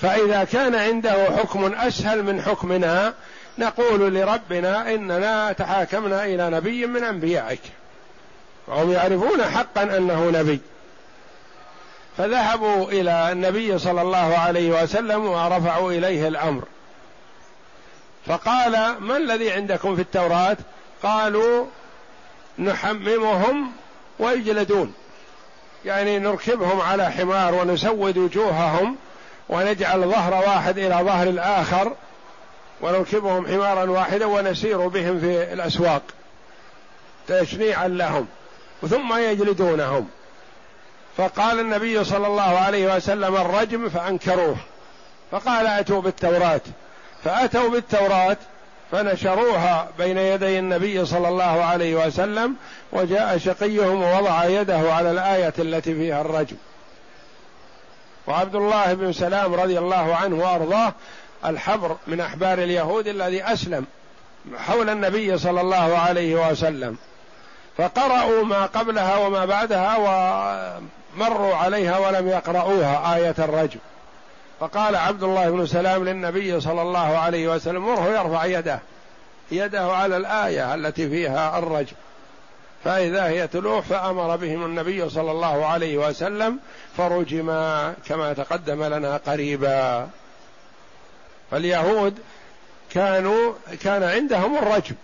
[0.00, 3.14] فإذا كان عنده حكم أسهل من حكمنا
[3.58, 7.60] نقول لربنا إننا تحاكمنا إلى نبي من أنبيائك.
[8.66, 10.60] وهم يعرفون حقا أنه نبي.
[12.18, 16.64] فذهبوا إلى النبي صلى الله عليه وسلم ورفعوا إليه الأمر.
[18.26, 20.56] فقال ما الذي عندكم في التوراة؟
[21.02, 21.66] قالوا
[22.60, 23.72] نحممهم
[24.18, 24.94] ويجلدون
[25.84, 28.96] يعني نركبهم على حمار ونسود وجوههم
[29.48, 31.92] ونجعل ظهر واحد إلى ظهر الآخر
[32.80, 36.02] ونركبهم حمارا واحدا ونسير بهم في الأسواق
[37.28, 38.26] تشنيعا لهم
[38.90, 40.08] ثم يجلدونهم.
[41.16, 44.56] فقال النبي صلى الله عليه وسلم الرجم فأنكروه.
[45.30, 46.60] فقال أتوا بالتوراة.
[47.24, 48.36] فأتوا بالتوراة
[48.92, 52.54] فنشروها بين يدي النبي صلى الله عليه وسلم
[52.92, 56.56] وجاء شقيهم ووضع يده على الآية التي فيها الرجم.
[58.26, 60.92] وعبد الله بن سلام رضي الله عنه وأرضاه
[61.44, 63.86] الحبر من أحبار اليهود الذي أسلم
[64.58, 66.96] حول النبي صلى الله عليه وسلم.
[67.78, 69.96] فقرأوا ما قبلها وما بعدها
[71.16, 73.80] ومروا عليها ولم يقرؤوها آية الرجم.
[74.60, 78.80] فقال عبد الله بن سلام للنبي صلى الله عليه وسلم مره يرفع يده.
[79.50, 81.96] يده على الآية التي فيها الرجم.
[82.84, 86.58] فإذا هي تلوح فأمر بهم النبي صلى الله عليه وسلم
[86.96, 90.08] فرجما كما تقدم لنا قريبا.
[91.50, 92.18] فاليهود
[92.90, 94.94] كانوا كان عندهم الرجم.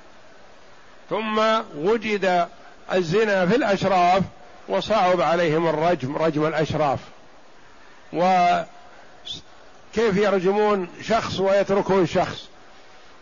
[1.11, 1.42] ثم
[1.77, 2.49] وجد
[2.92, 4.23] الزنا في الأشراف
[4.69, 6.99] وصعب عليهم الرجم رجم الأشراف.
[9.97, 12.49] وكيف يرجمون شخص ويتركون شخص؟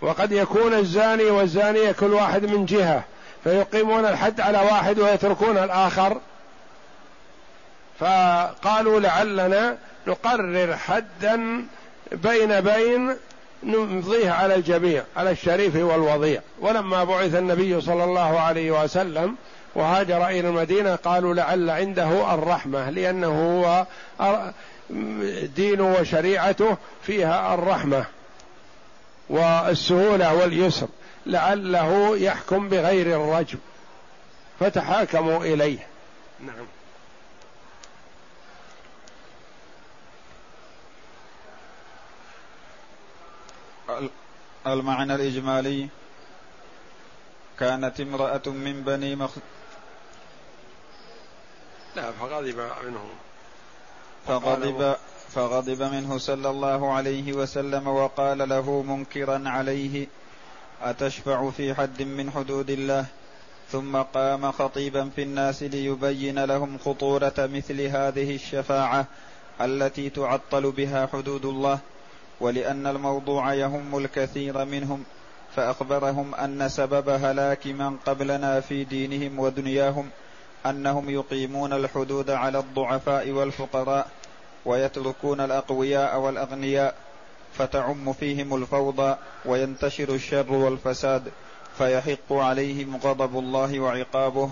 [0.01, 3.05] وقد يكون الزاني والزانية كل واحد من جهة
[3.45, 6.21] فيقيمون الحد على واحد ويتركون الآخر.
[8.01, 11.65] فقالوا لعلنا نقرر حدا
[12.13, 13.17] بين بين
[13.63, 16.41] نمضيه على الجميع على الشريف والوضيع.
[16.61, 19.37] ولما بعث النبي صلى الله عليه وسلم
[19.75, 23.87] وهاجر إلى المدينة قالوا لعل عنده الرحمة لأنه هو
[25.57, 28.07] دينه وشريعته فيها الرحمة
[29.29, 30.88] والسهولة واليسر
[31.27, 33.59] لعله يحكم بغير الرجم
[34.61, 35.87] فتحاكموا إليه.
[36.40, 36.66] نعم.
[44.67, 45.88] المعنى الإجمالي
[47.59, 49.31] كانت امرأة من بني مخ...
[51.96, 53.09] لا فغضب منه
[54.27, 54.96] فغضب
[55.35, 60.06] فغضب منه صلى الله عليه وسلم وقال له منكرا عليه
[60.83, 63.04] أتشفع في حد من حدود الله؟
[63.72, 69.06] ثم قام خطيبا في الناس ليبين لهم خطورة مثل هذه الشفاعة
[69.60, 71.79] التي تعطل بها حدود الله
[72.40, 75.04] ولأن الموضوع يهم الكثير منهم
[75.56, 80.08] فأخبرهم أن سبب هلاك من قبلنا في دينهم ودنياهم
[80.67, 84.06] أنهم يقيمون الحدود على الضعفاء والفقراء
[84.65, 86.94] ويتركون الأقوياء والأغنياء
[87.58, 91.23] فتعم فيهم الفوضى وينتشر الشر والفساد
[91.79, 94.50] فيحق عليهم غضب الله وعقابه.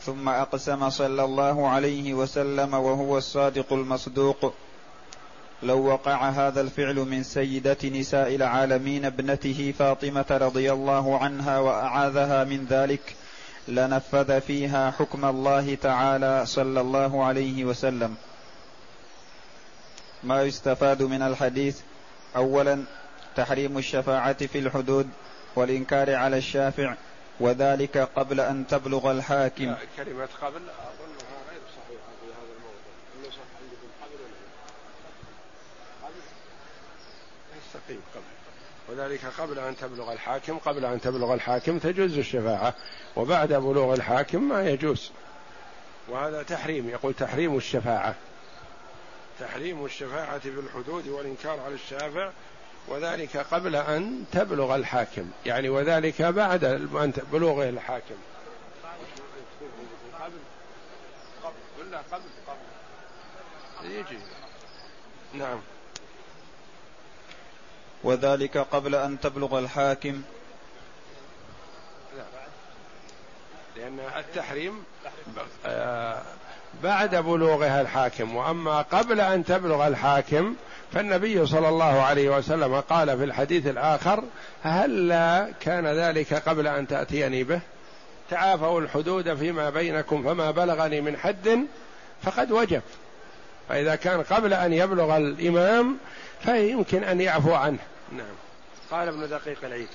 [0.00, 4.54] ثم أقسم صلى الله عليه وسلم وهو الصادق المصدوق.
[5.62, 12.66] لو وقع هذا الفعل من سيدة نساء العالمين ابنته فاطمة رضي الله عنها وأعاذها من
[12.70, 13.16] ذلك
[13.68, 18.16] لنفذ فيها حكم الله تعالى صلى الله عليه وسلم.
[20.22, 21.80] ما يستفاد من الحديث؟
[22.36, 22.84] اولا
[23.36, 25.10] تحريم الشفاعة في الحدود
[25.56, 26.94] والإنكار على الشافع
[27.40, 29.74] وذلك قبل أن تبلغ الحاكم.
[29.96, 33.32] كلمة قبل أظنها غير صحيحة في هذا الموضوع.
[36.02, 36.20] قبل
[37.74, 38.41] قبل قبل.
[38.88, 42.74] وذلك قبل أن تبلغ الحاكم قبل أن تبلغ الحاكم تجوز الشفاعة
[43.16, 45.10] وبعد بلوغ الحاكم ما يجوز.
[46.08, 48.14] وهذا تحريم يقول تحريم الشفاعة.
[49.40, 52.30] تحريم الشفاعة في الحدود والإنكار على الشافع
[52.88, 55.30] وذلك قبل أن تبلغ الحاكم.
[55.46, 56.64] يعني وذلك بعد
[57.32, 58.14] بلوغه الحاكم.
[60.20, 60.38] قبل
[61.42, 63.90] قبل قبل قبل.
[63.90, 64.18] يجي.
[65.34, 65.60] نعم.
[68.04, 70.22] وذلك قبل أن تبلغ الحاكم.
[73.76, 74.84] لأن التحريم
[75.66, 76.22] آه،
[76.82, 78.36] بعد بلوغها الحاكم.
[78.36, 80.54] وأما قبل أن تبلغ الحاكم
[80.92, 84.24] فالنبي صلى الله عليه وسلم قال في الحديث الآخر
[84.62, 87.60] هلا كان ذلك قبل أن تأتيني به؟
[88.30, 91.66] تعافوا الحدود فيما بينكم فما بلغني من حد
[92.22, 92.82] فقد وجب.
[93.68, 95.96] فإذا كان قبل أن يبلغ الإمام
[96.44, 97.78] فيمكن أن يعفو عنه.
[98.16, 98.34] نعم.
[98.90, 99.88] قال ابن دقيق العيد.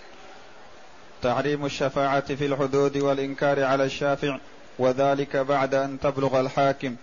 [1.21, 4.37] تحريم الشفاعة في الحدود والإنكار على الشافع
[4.79, 6.95] وذلك بعد أن تبلغ الحاكم.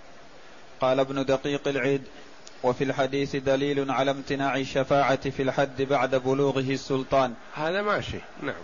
[0.80, 2.02] قال ابن دقيق العيد
[2.62, 7.34] وفي الحديث دليل على امتناع الشفاعة في الحد بعد بلوغه السلطان.
[7.54, 8.18] هذا ماشي.
[8.42, 8.62] نعم.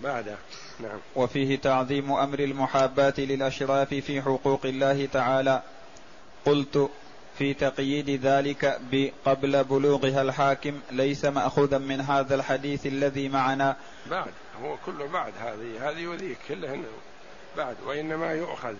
[0.00, 0.36] بعد.
[0.80, 0.98] نعم.
[1.16, 5.62] وفيه تعظيم أمر المحاباة للأشراف في حقوق الله تعالى.
[6.46, 6.90] قلت
[7.40, 8.80] في تقييد ذلك
[9.24, 10.80] قبل بلوغها الحاكم.
[10.90, 13.76] ليس مأخوذا من هذا الحديث الذي معنا.
[14.10, 14.30] بعد
[14.62, 15.32] هو كله بعد.
[15.40, 16.84] هذه هذه وذيك كلهن
[17.56, 17.76] بعد.
[17.86, 18.74] وإنما يؤخذ.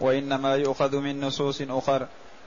[0.00, 2.06] وإنما يؤخذ من نصوص أخر.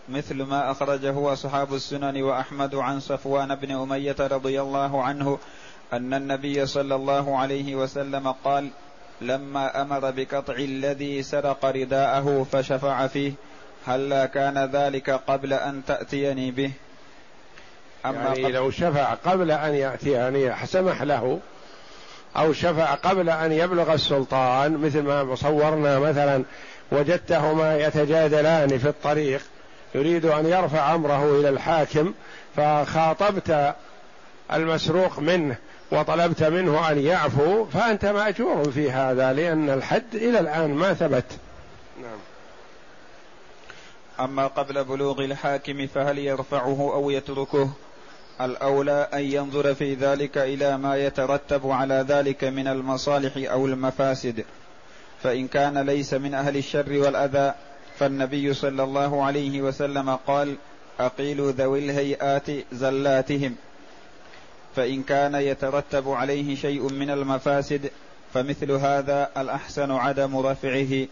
[0.09, 5.39] مثل ما أخرجه أصحاب السنن وأحمد عن صفوان بن أمية رضي الله عنه
[5.93, 8.69] أن النبي صلى الله عليه وسلم قال
[9.21, 13.33] لما أمر بقطع الذي سرق رداءه فشفع فيه
[13.87, 16.71] هلا كان ذلك قبل أن تأتيني به؟
[18.05, 21.39] أما يعني لو شفع قبل أن يأتيني سمح له
[22.37, 26.43] أو شفع قبل أن يبلغ السلطان مثل ما صورنا مثلا
[26.91, 29.41] وجدتهما يتجادلان في الطريق
[29.95, 32.13] يريد أن يرفع أمره إلى الحاكم
[32.55, 33.75] فخاطبت
[34.53, 35.55] المسروق منه
[35.91, 41.25] وطلبت منه أن يعفو فأنت مأجور في هذا لأن الحد إلى الآن ما ثبت.
[44.19, 47.69] أما قبل بلوغ الحاكم فهل يرفعه أو يتركه؟
[48.41, 54.45] الأولى أن ينظر في ذلك إلى ما يترتب على ذلك من المصالح أو المفاسد.
[55.23, 57.53] فإن كان ليس من أهل الشر والأذى
[57.99, 60.55] فالنبي صلى الله عليه وسلم قال
[60.99, 63.55] أقيلوا ذوي الهيئات زلاتهم.
[64.75, 67.91] فإن كان يترتب عليه شيء من المفاسد
[68.33, 71.07] فمثل هذا الأحسن عدم رفعه.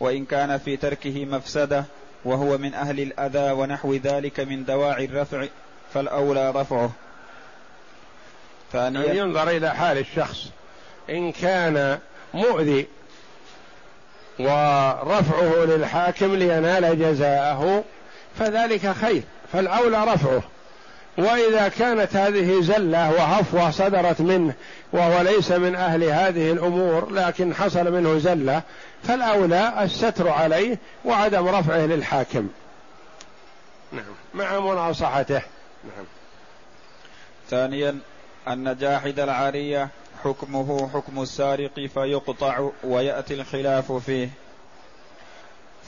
[0.00, 1.84] وإن كان في تركه مفسدة
[2.24, 5.46] وهو من أهل الأذى ونحو ذلك من دواعي الرفع
[5.94, 6.90] فالأولى رفعه.
[8.72, 9.04] ثانيا.
[9.04, 10.50] يعني ينظر إلى حال الشخص.
[11.10, 11.98] إن كان
[12.34, 12.86] مؤذي
[14.38, 17.84] ورفعه للحاكم لينال جزاءه
[18.38, 19.22] فذلك خير
[19.52, 20.42] فالأولى رفعه.
[21.18, 24.54] وإذا كانت هذه زلة وهفوة صدرت منه
[24.92, 28.62] وهو ليس من أهل هذه الأمور لكن حصل منه زلة
[29.02, 32.48] فالأولى الستر عليه وعدم رفعه للحاكم.
[33.92, 34.04] نعم.
[34.34, 35.42] مع مناصحته.
[35.84, 36.04] نعم.
[37.50, 37.98] ثانيا
[38.48, 39.88] أن جاحد العارية
[40.24, 44.28] حكمه حكم السارق فيقطع ويأتي الخلاف فيه.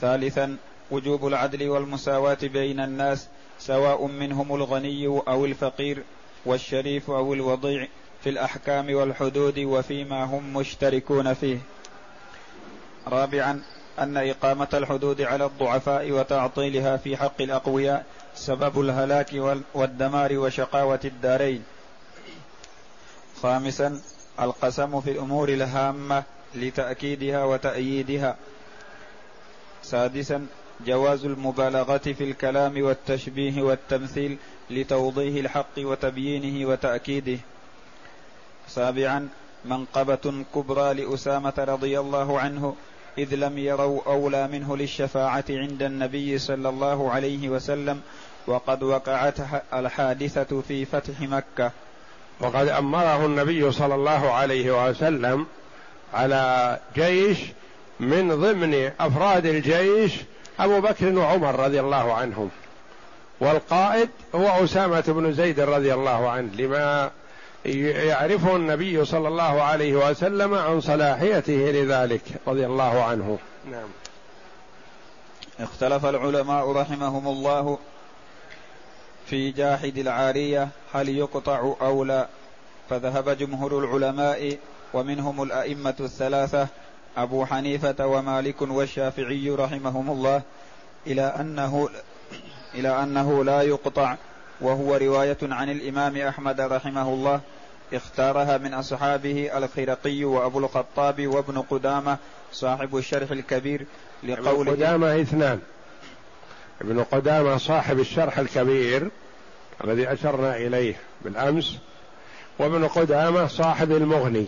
[0.01, 0.57] ثالثا
[0.91, 3.27] وجوب العدل والمساواة بين الناس
[3.59, 6.03] سواء منهم الغني أو الفقير
[6.45, 7.87] والشريف أو الوضيع
[8.23, 11.57] في الأحكام والحدود وفيما هم مشتركون فيه.
[13.07, 13.63] رابعا
[13.99, 18.05] أن إقامة الحدود على الضعفاء وتعطيلها في حق الأقوياء
[18.35, 19.33] سبب الهلاك
[19.73, 21.63] والدمار وشقاوة الدارين.
[23.41, 24.01] خامسا
[24.39, 26.23] القسم في الأمور الهامة
[26.55, 28.37] لتأكيدها وتأييدها.
[29.83, 30.47] سادسا
[30.85, 34.37] جواز المبالغة في الكلام والتشبيه والتمثيل
[34.69, 37.37] لتوضيح الحق وتبيينه وتأكيده.
[38.67, 39.29] سابعا
[39.65, 42.75] منقبة كبرى لأسامة رضي الله عنه
[43.17, 48.01] إذ لم يروا أولى منه للشفاعة عند النبي صلى الله عليه وسلم
[48.47, 49.37] وقد وقعت
[49.73, 51.71] الحادثة في فتح مكة.
[52.39, 55.47] وقد أمره النبي صلى الله عليه وسلم
[56.13, 57.37] على جيش
[57.99, 60.13] من ضمن أفراد الجيش
[60.59, 62.49] أبو بكر وعمر رضي الله عنهم.
[63.39, 67.11] والقائد هو أسامة بن زيد رضي الله عنه لما
[67.65, 73.37] يعرفه النبي صلى الله عليه وسلم عن صلاحيته لذلك رضي الله عنه.
[73.71, 73.87] نعم.
[75.59, 77.77] اختلف العلماء رحمهم الله
[79.25, 82.27] في جاحد العارية هل يقطع أو لا
[82.89, 84.57] فذهب جمهور العلماء
[84.93, 86.67] ومنهم الأئمة الثلاثة
[87.23, 90.41] أبو حنيفة ومالك والشافعي رحمهم الله
[91.07, 91.89] إلى أنه
[92.75, 94.15] إلى أنه لا يقطع
[94.61, 97.41] وهو رواية عن الإمام أحمد رحمه الله
[97.93, 102.17] اختارها من أصحابه الخرقي وأبو الخطاب وابن قدامة
[102.51, 103.85] صاحب الشرح الكبير
[104.23, 105.59] لقوله ابن قدامة اثنان.
[106.81, 109.09] ابن قدامة صاحب الشرح الكبير
[109.83, 111.77] الذي أشرنا إليه بالأمس
[112.59, 114.47] وابن قدامة صاحب المغني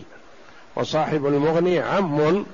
[0.75, 2.45] وصاحب المغني عم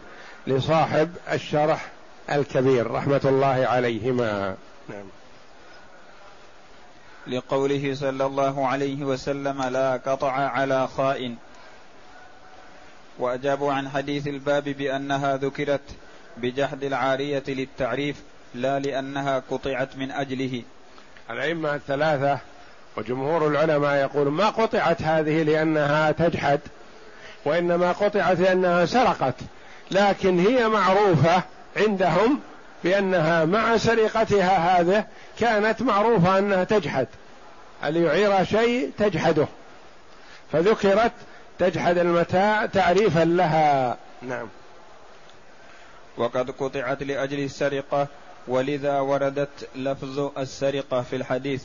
[0.47, 1.85] لصاحب الشرح
[2.31, 4.55] الكبير رحمة الله عليهما.
[4.89, 5.05] نعم.
[7.27, 11.35] لقوله صلى الله عليه وسلم لا قطع على خائن
[13.19, 15.81] واجابوا عن حديث الباب بأنها ذكرت
[16.37, 18.15] بجحد العارية للتعريف
[18.55, 20.63] لا لأنها قطعت من أجله.
[21.29, 22.39] الأئمة الثلاثة
[22.97, 26.59] وجمهور العلماء يقول ما قطعت هذه لأنها تجحد
[27.45, 29.35] وإنما قطعت لأنها سرقت.
[29.91, 31.43] لكن هي معروفة
[31.77, 32.39] عندهم
[32.83, 35.05] بأنها مع سرقتها هذه
[35.39, 37.07] كانت معروفة أنها تجحد.
[37.83, 39.47] اللي يعير شيء؟ تجحده.
[40.51, 41.11] فذكرت
[41.59, 43.97] تجحد المتاع تعريفا لها.
[44.21, 44.47] نعم.
[46.17, 48.07] وقد قطعت لأجل السرقة
[48.47, 51.63] ولذا وردت لفظ السرقة في الحديث.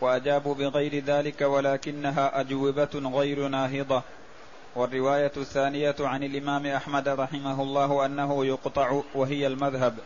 [0.00, 4.02] وأجابوا بغير ذلك ولكنها أجوبة غير ناهضة.
[4.76, 9.98] والرواية الثانية عن الإمام أحمد رحمه الله أنه يقطع وهي المذهب.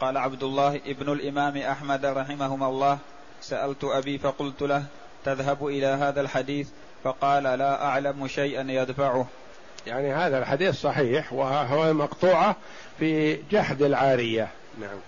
[0.00, 2.98] قال عبد الله ابن الإمام أحمد رحمهما الله
[3.40, 4.84] سألت أبي فقلت له
[5.24, 6.68] تذهب إلى هذا الحديث؟
[7.04, 9.26] فقال لا أعلم شيئا يدفعه.
[9.86, 12.56] يعني هذا الحديث صحيح وهو مقطوعة
[12.98, 14.48] في جحد العارية.
[14.80, 14.98] نعم.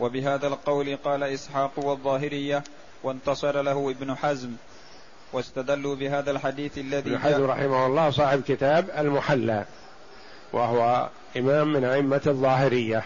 [0.00, 2.64] وبهذا القول قال إسحاق والظاهرية
[3.02, 4.56] وانتصر له ابن حزم.
[5.32, 9.64] واستدلوا بهذا الحديث الذي ابن حزم رحمه الله صاحب كتاب المحلى
[10.52, 13.04] وهو إمام من أئمة الظاهرية.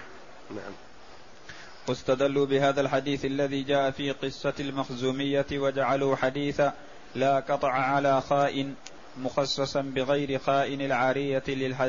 [0.50, 0.72] نعم.
[1.88, 6.72] واستدلوا بهذا الحديث الذي جاء في قصة المخزومية وجعلوا حديثا
[7.14, 8.74] لا قطع على خائن
[9.18, 11.42] مخصصا بغير خائن العارية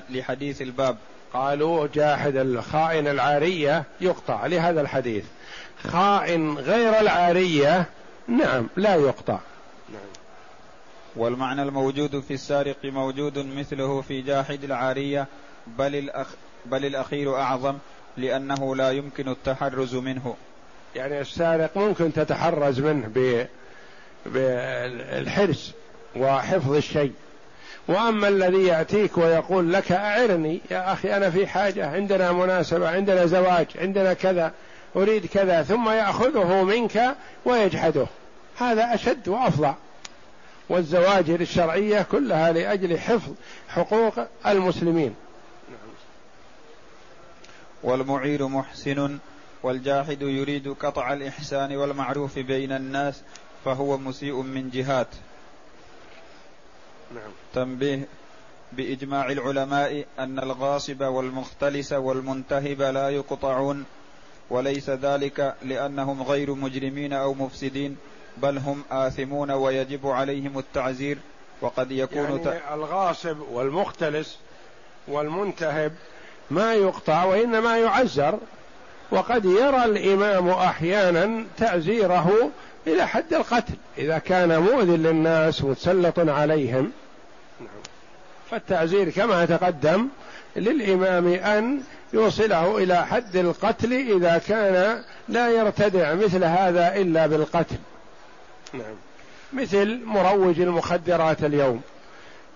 [0.10, 0.98] لحديث الباب.
[1.34, 5.26] قالوا جاحد الخائن العارية يقطع لهذا الحديث.
[5.84, 7.86] خائن غير العارية؟
[8.28, 9.40] نعم لا يقطع.
[11.16, 15.28] والمعنى الموجود في السارق موجود مثله في جاحد العارية
[15.68, 16.28] بل, الأخ
[16.66, 17.78] بل الأخير أعظم
[18.18, 20.36] لأنه لا يمكن التحرز منه.
[20.96, 23.08] يعني السارق ممكن تتحرز منه
[24.26, 25.72] بالحرص
[26.16, 27.14] وحفظ الشيء.
[27.88, 33.68] وأما الذي يأتيك ويقول لك أعرني يا أخي أنا في حاجة عندنا مناسبة عندنا زواج
[33.76, 34.52] عندنا كذا
[34.96, 38.08] أريد كذا ثم يأخذه منك ويجحده.
[38.58, 39.74] هذا أشد وافظع
[40.70, 43.34] والزواجر الشرعية كلها لأجل حفظ
[43.68, 44.14] حقوق
[44.48, 45.16] المسلمين
[47.84, 49.18] والمعير محسن
[49.64, 53.22] والجاحد يريد قطع الإحسان والمعروف بين الناس
[53.66, 55.08] فهو مسيء من جهات
[57.16, 57.32] نعم.
[57.54, 58.08] تنبيه
[58.72, 63.86] بإجماع العلماء أن الغاصب والمختلس والمنتهب لا يقطعون
[64.50, 67.98] وليس ذلك لأنهم غير مجرمين أو مفسدين
[68.38, 71.18] بل هم آثمون ويجب عليهم التعزير
[71.62, 72.62] وقد يكون يعني ت...
[72.74, 74.38] الغاصب والمختلس
[75.08, 75.92] والمنتهب
[76.52, 78.40] ما يقطع وإنما يعزر.
[79.12, 82.50] وقد يرى الإمام أحيانا تعزيره
[82.88, 83.74] إلى حد القتل.
[83.98, 86.92] إذا كان مؤذ للناس متسلط عليهم
[88.52, 90.08] فالتعزير كما تقدم
[90.56, 91.82] للإمام أن
[92.14, 97.76] يوصله إلى حد القتل إذا كان لا يرتدع مثل هذا إلا بالقتل.
[98.74, 98.96] نعم.
[99.54, 101.82] مثل مروج المخدرات اليوم.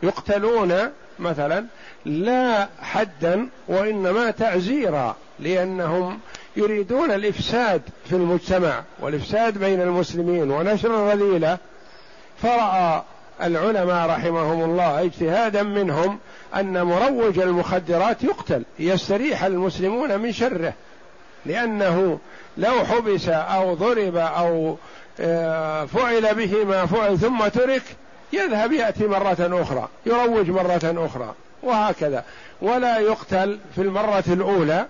[0.04, 0.74] يقتلون
[1.20, 1.66] مثلا
[2.06, 6.20] لا حدا وإنما تعزيرا لأنهم
[6.56, 11.58] يريدون الإفساد في المجتمع والإفساد بين المسلمين ونشر الرذيلة.
[12.42, 13.04] فرأى
[13.42, 16.20] العلماء رحمهم الله اجتهادا منهم
[16.56, 20.74] أن مروج المخدرات يقتل يستريح المسلمون من شره
[21.46, 22.20] لأنه
[22.58, 24.78] لو حبس أو ضرب أو
[25.88, 27.84] فعل به ما فعل ثم ترك
[28.34, 32.24] يذهب يأتي مرة أخرى يروج مرة أخرى وهكذا.
[32.62, 34.86] ولا يقتل في المرة الأولى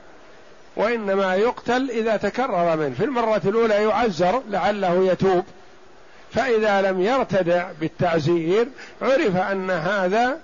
[0.75, 2.95] وإنما يقتل إذا تكرر منه.
[2.95, 5.45] في المرة الأولى يعزر لعله يتوب.
[6.31, 8.67] فإذا لم يرتدع بالتعزير
[9.01, 10.37] عرف أن هذا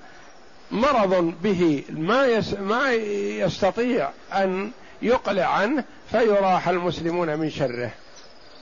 [0.71, 1.83] مرض به.
[1.89, 2.91] ما يس ما
[3.43, 4.71] يستطيع أن
[5.01, 7.91] يقلع عنه فيراح المسلمون من شره.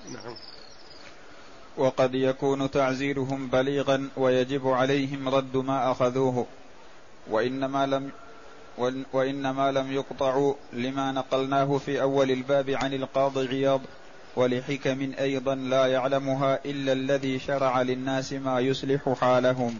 [0.09, 0.35] نعم.
[1.77, 6.45] وقد يكون تعزيرهم بليغا ويجب عليهم رد ما أخذوه
[7.29, 8.11] وإنما لم
[9.13, 13.81] وإنما لم يقطعوا لما نقلناه في أول الباب عن القاضي عياض
[14.35, 19.79] ولحكم أيضا لا يعلمها إلا الذي شرع للناس ما يصلح حالهم.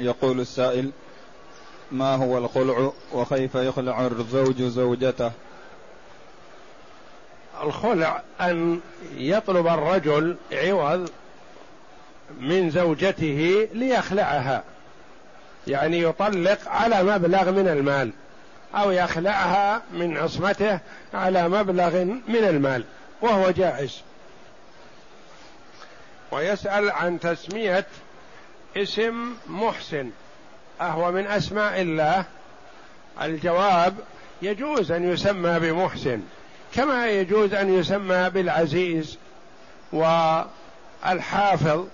[0.00, 0.90] يقول السائل
[1.92, 5.32] ما هو الخلع وكيف يخلع الزوج زوجته؟
[7.62, 8.80] الخلع أن
[9.16, 11.10] يطلب الرجل عوض
[12.40, 14.62] من زوجته ليخلعها
[15.66, 18.10] يعني يطلق على مبلغ من المال
[18.74, 20.78] أو يخلعها من عصمته
[21.14, 22.84] على مبلغ من المال
[23.22, 24.02] وهو جائز.
[26.32, 27.86] ويسأل عن تسمية
[28.76, 30.10] اسم محسن
[30.80, 32.24] أهو من أسماء الله.
[33.22, 33.94] الجواب
[34.42, 36.20] يجوز أن يسمى بمحسن
[36.74, 39.18] كما يجوز أن يسمى بالعزيز
[39.92, 41.86] والحافظ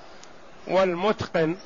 [0.66, 1.57] والمتقن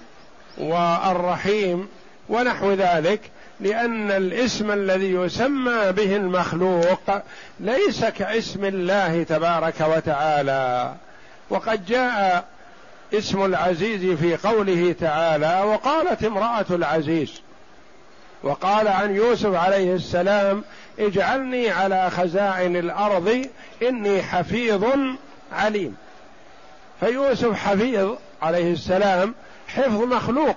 [0.58, 1.88] والرحيم
[2.28, 3.20] ونحو ذلك
[3.60, 7.22] لأن الاسم الذي يسمى به المخلوق
[7.60, 10.94] ليس كاسم الله تبارك وتعالى.
[11.50, 12.44] وقد جاء
[13.14, 17.40] اسم العزيز في قوله تعالى وقالت امرأة العزيز
[18.42, 20.64] وقال عن يوسف عليه السلام
[20.98, 23.46] اجعلني على خزائن الأرض
[23.82, 24.84] إني حفيظ
[25.52, 25.96] عليم.
[27.00, 28.10] فيوسف حفيظ
[28.42, 29.34] عليه السلام
[29.68, 30.56] حفظ مخلوق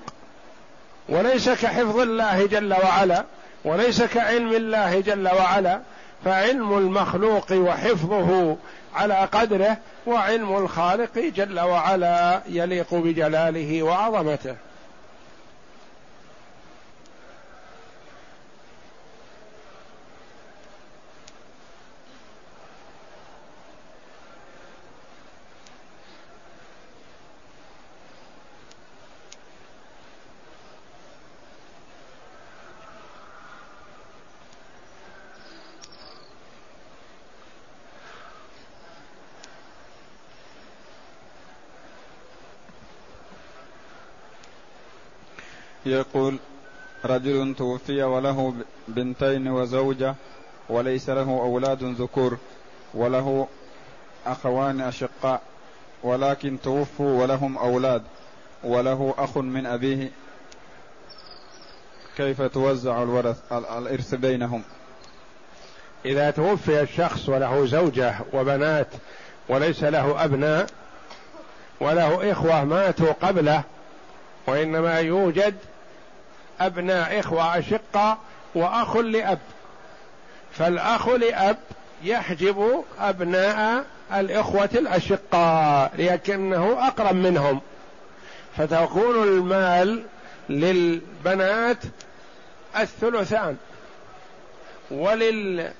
[1.09, 3.23] وليس كحفظ الله جل وعلا
[3.65, 5.79] وليس كعلم الله جل وعلا
[6.25, 8.57] فعلم المخلوق وحفظه
[8.95, 14.55] على قدره وعلم الخالق جل وعلا يليق بجلاله وعظمته.
[45.85, 46.37] يقول
[47.05, 48.53] رجل توفي وله
[48.87, 50.15] بنتين وزوجة
[50.69, 52.37] وليس له أولاد ذكور
[52.93, 53.47] وله
[54.25, 55.41] أخوان أشقاء
[56.03, 58.03] ولكن توفوا ولهم أولاد
[58.63, 60.11] وله أخ من أبيه.
[62.17, 64.63] كيف توزع الورث الإرث بينهم؟
[66.05, 68.87] إذا توفي الشخص وله زوجة وبنات
[69.49, 70.69] وليس له أبناء
[71.79, 73.63] وله إخوة ماتوا قبله
[74.47, 75.55] وإنما يوجد
[76.61, 78.17] أبناء إخوة أشقة
[78.55, 79.39] وأخ لأب.
[80.51, 81.57] فالأخ لأب
[82.03, 87.61] يحجب أبناء الإخوة الأشقاء لكنه أقرب منهم.
[88.57, 90.03] فتكون المال
[90.49, 91.77] للبنات
[92.79, 93.57] الثلثان
[94.91, 95.71] وللزوجة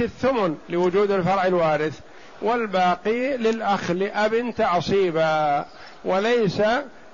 [0.00, 2.00] الثمن لوجود الفرع الوارث
[2.42, 5.66] والباقي للأخ لأب تعصيبا
[6.04, 6.62] وليس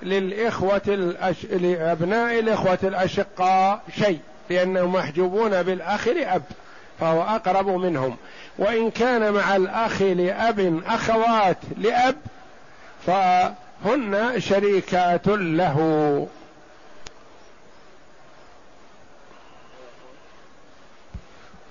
[0.02, 1.44] للإخوة الأش...
[1.44, 4.18] لأبناء الإخوة الأشقاء شيء
[4.50, 6.42] لأنهم محجوبون بالأخ لأب
[7.00, 8.16] فهو أقرب منهم.
[8.58, 12.16] وإن كان مع الأخ لأب أخوات لأب
[13.06, 16.28] فهن شريكات له.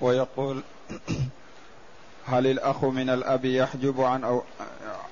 [0.01, 0.61] ويقول
[2.25, 4.41] هل الأخ من الأب يحجب عن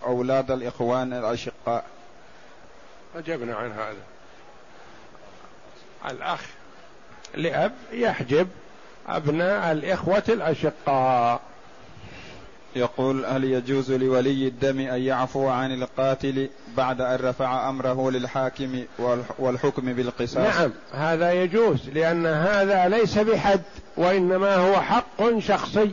[0.05, 1.85] أولاد الإخوان الأشقاء؟
[3.15, 4.03] أجبنا عن هذا.
[6.09, 6.41] الأخ
[7.35, 8.47] لأب يحجب
[9.07, 11.41] أبناء الإخوة الأشقاء.
[12.75, 18.83] يقول هل يجوز لولي الدم أن يعفو عن القاتل بعد أن رفع أمره للحاكم
[19.39, 23.61] والحكم بالقصاص؟ نعم هذا يجوز لأن هذا ليس بحد
[23.97, 25.91] وإنما هو حق شخصي.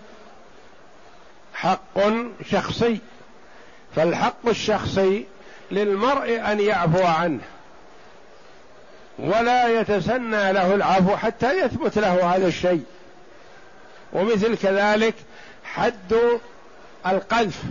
[1.54, 2.00] حق
[2.50, 2.98] شخصي.
[3.96, 5.26] فالحق الشخصي
[5.70, 7.40] للمرء أن يعفو عنه.
[9.18, 12.84] ولا يتسنى له العفو حتى يثبت له هذا الشيء.
[14.12, 15.14] ومثل كذلك
[15.64, 16.14] حد
[17.06, 17.62] القذف.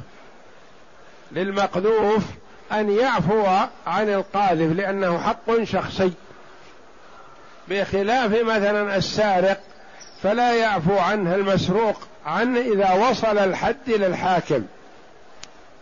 [1.32, 2.24] للمقذوف
[2.72, 3.46] أن يعفو
[3.88, 6.12] عن القاذف لأنه حق شخصي.
[7.68, 9.62] بخلاف مثلا السارق
[10.24, 14.64] فلا يعفو عنه المسروق عنه إذا وصل الحد للحاكم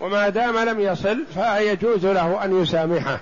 [0.03, 3.19] وما دام لم يصل فيجوز له أن يسامحه.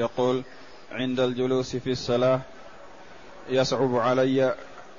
[0.00, 0.42] يقول
[0.92, 2.40] عند الجلوس في الصلاة
[3.48, 4.54] يصعب علي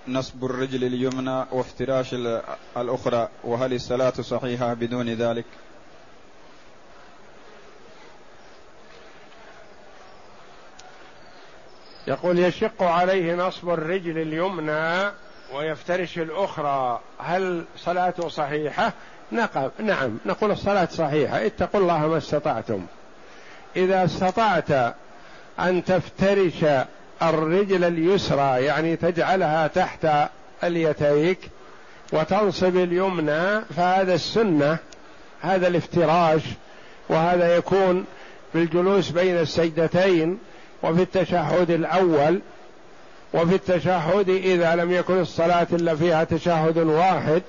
[0.08, 2.16] نصب الرجل اليمنى وافتراش
[2.78, 5.45] الأخرى وهل الصلاة صحيحة بدون ذلك؟
[12.08, 15.12] يقول يشق عليه نصب الرجل اليمنى
[15.56, 18.93] ويفترش الأخرى هل صلاته صحيحة؟
[19.80, 22.86] نعم نقول الصلاة صحيحة اتقوا الله ما استطعتم.
[23.76, 24.95] إذا استطعت
[25.59, 26.65] أن تفترش
[27.22, 30.07] الرجل اليسرى يعني تجعلها تحت
[30.63, 31.39] اليتيك
[32.13, 34.78] وتنصب اليمنى فهذا السنة
[35.41, 36.41] هذا الافتراش
[37.09, 38.05] وهذا يكون
[38.53, 40.39] بالجلوس بين السجدتين
[40.84, 42.41] وفي التشهد الأول
[43.34, 47.41] وفي التشهد إذا لم يكن الصلاة إلا فيها تشهد واحد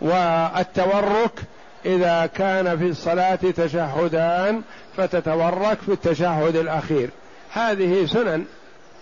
[0.00, 1.42] والتورك
[1.84, 4.62] إذا كان في الصلاة تشهدان
[4.96, 7.10] فتتورك في التشهد الأخير.
[7.52, 8.44] هذه سنن.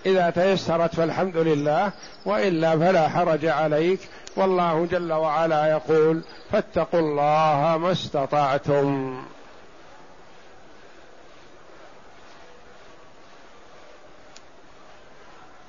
[0.07, 1.93] إذا تيسرت فالحمد لله
[2.25, 4.01] وإلا فلا حرج عليك.
[4.37, 6.23] والله جل وعلا يقول
[6.53, 9.23] فاتقوا الله ما استطعتم.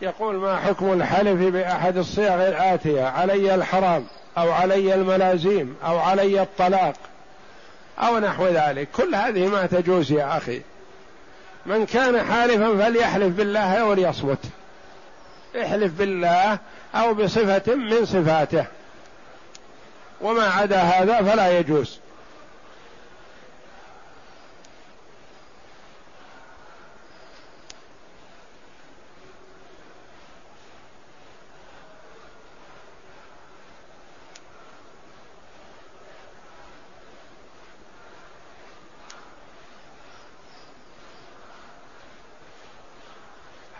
[0.02, 4.06] يقول ما حكم الحلف بأحد الصيغ الآتية؟ علي الحرام.
[4.38, 6.96] أو علي الملازيم أو علي الطلاق
[8.00, 8.88] أو نحو ذلك.
[8.92, 10.62] كل هذه ما تجوز يا أخي.
[11.66, 14.40] من كان حالفا فليحلف بالله وليصمت
[15.62, 16.60] احلف بالله
[16.96, 18.66] أو بصفة من صفاته.
[20.22, 22.00] وما عدا هذا فلا يجوز.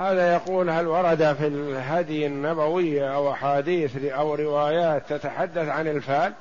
[0.08, 6.34] هذا يقول هل ورد في الهدي النبوي أو أحاديث أو روايات تتحدث عن الفال؟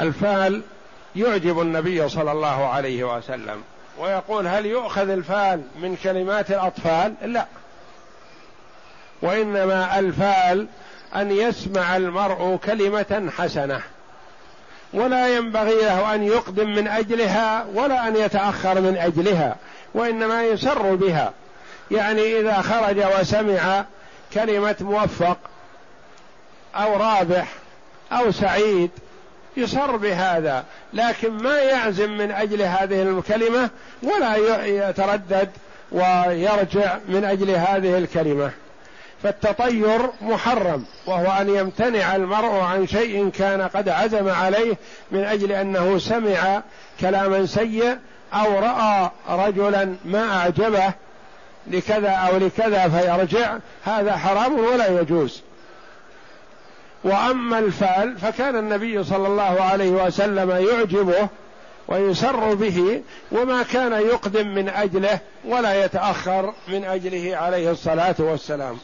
[0.00, 0.62] الفال
[1.16, 3.62] يعجب النبي صلى الله عليه وسلم
[3.98, 7.46] ويقول هل يؤخذ الفال من كلمات الأطفال؟ لا.
[9.22, 10.66] وإنما الفال
[11.16, 13.80] أن يسمع المرء كلمة حسنة.
[14.94, 19.56] ولا ينبغي له أن يقدم من أجلها ولا أن يتأخر من أجلها
[19.94, 21.32] وإنما يسر بها.
[21.90, 23.84] يعني إذا خرج وسمع
[24.34, 25.38] كلمة موفق
[26.74, 27.48] أو رابح
[28.12, 28.90] أو سعيد
[29.56, 33.70] يصر بهذا لكن ما يعزم من أجل هذه الكلمة
[34.02, 35.50] ولا يتردد
[35.92, 38.50] ويرجع من أجل هذه الكلمة.
[39.22, 44.76] فالتطير محرم وهو أن يمتنع المرء عن شيء كان قد عزم عليه
[45.10, 46.62] من أجل أنه سمع
[47.00, 47.98] كلاما سيء
[48.32, 50.92] أو رأى رجلا ما أعجبه
[51.66, 55.42] لكذا أو لكذا فيرجع هذا حرام ولا يجوز.
[57.04, 61.28] وأما الفال فكان النبي صلى الله عليه وسلم يعجبه
[61.88, 63.02] ويسر به
[63.32, 68.78] وما كان يقدم من أجله ولا يتأخر من أجله عليه الصلاة والسلام.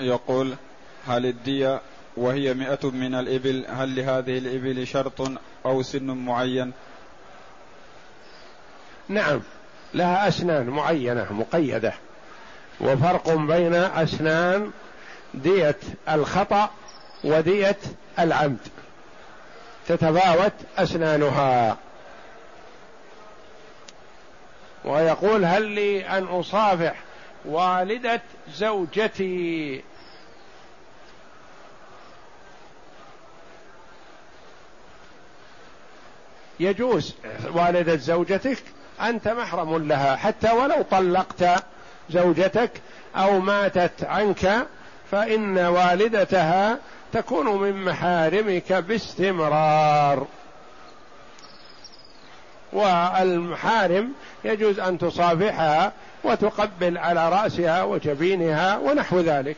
[0.00, 0.54] يقول
[1.06, 1.80] هل الدية
[2.16, 5.30] وهي مئة من الإبل هل لهذه الإبل شرط
[5.66, 6.72] أو سن معين؟
[9.08, 9.40] نعم
[9.94, 11.92] لها أسنان معينة مقيدة.
[12.80, 14.70] وفرق بين أسنان
[15.34, 15.78] دية
[16.08, 16.70] الخطأ
[17.24, 17.78] ودية
[18.18, 18.58] العمد.
[19.88, 21.76] تتفاوت أسنانها.
[24.84, 26.94] ويقول هل لي أن أصافح
[27.44, 28.20] والدة
[28.54, 29.82] زوجتي؟
[36.60, 37.14] يجوز
[37.54, 38.58] والدة زوجتك
[39.00, 41.44] أنت محرم لها حتى ولو طلقت
[42.10, 42.70] زوجتك
[43.16, 44.66] أو ماتت عنك
[45.10, 46.78] فإن والدتها
[47.12, 50.26] تكون من محارمك باستمرار.
[52.72, 54.12] والمحارم
[54.44, 55.92] يجوز أن تصافحها
[56.24, 59.56] وتقبل على رأسها وجبينها ونحو ذلك.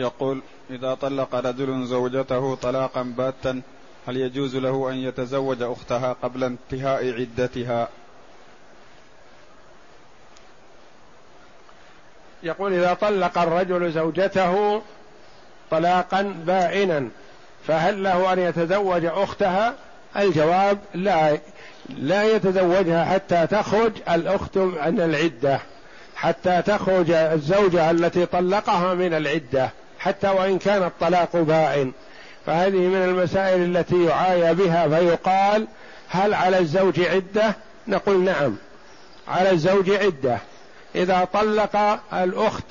[0.00, 0.40] يقول
[0.70, 3.62] إذا طلق رجل زوجته طلاقا باتا
[4.08, 7.88] هل يجوز له أن يتزوج أختها قبل انتهاء عدتها؟
[12.42, 14.82] يقول إذا طلق الرجل زوجته
[15.70, 17.08] طلاقا بائنا
[17.66, 19.74] فهل له أن يتزوج أختها؟
[20.16, 21.38] الجواب لا.
[21.88, 25.60] لا يتزوجها حتى تخرج الأخت عن العدة
[26.16, 29.70] حتى تخرج الزوجة التي طلقها من العدة.
[30.00, 31.92] حتى وإن كان الطلاق بائن.
[32.46, 35.66] فهذه من المسائل التي يعايى بها فيقال
[36.08, 37.54] هل على الزوج عدة؟
[37.88, 38.56] نقول نعم.
[39.28, 40.38] على الزوج عدة.
[40.94, 41.76] إذا طلق
[42.12, 42.64] الأخت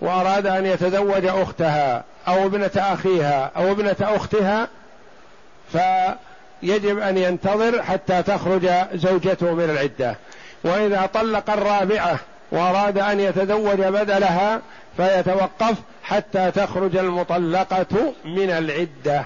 [0.00, 4.68] وأراد أن يتزوج أختها أو ابنة أخيها أو ابنة أختها
[5.72, 10.16] فيجب أن ينتظر حتى تخرج زوجته من العدة.
[10.64, 12.18] وإذا طلق الرابعة
[12.52, 14.60] وأراد أن يتزوج بدلها
[14.96, 15.76] فيتوقف
[16.06, 19.24] حتى تخرج المطلقة من العدة.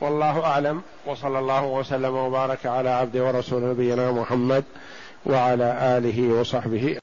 [0.00, 0.82] والله أعلم.
[1.06, 4.64] وصلى الله وسلم وبارك على عبد ورسول نبينا محمد
[5.26, 6.96] وعلى آله وصحبه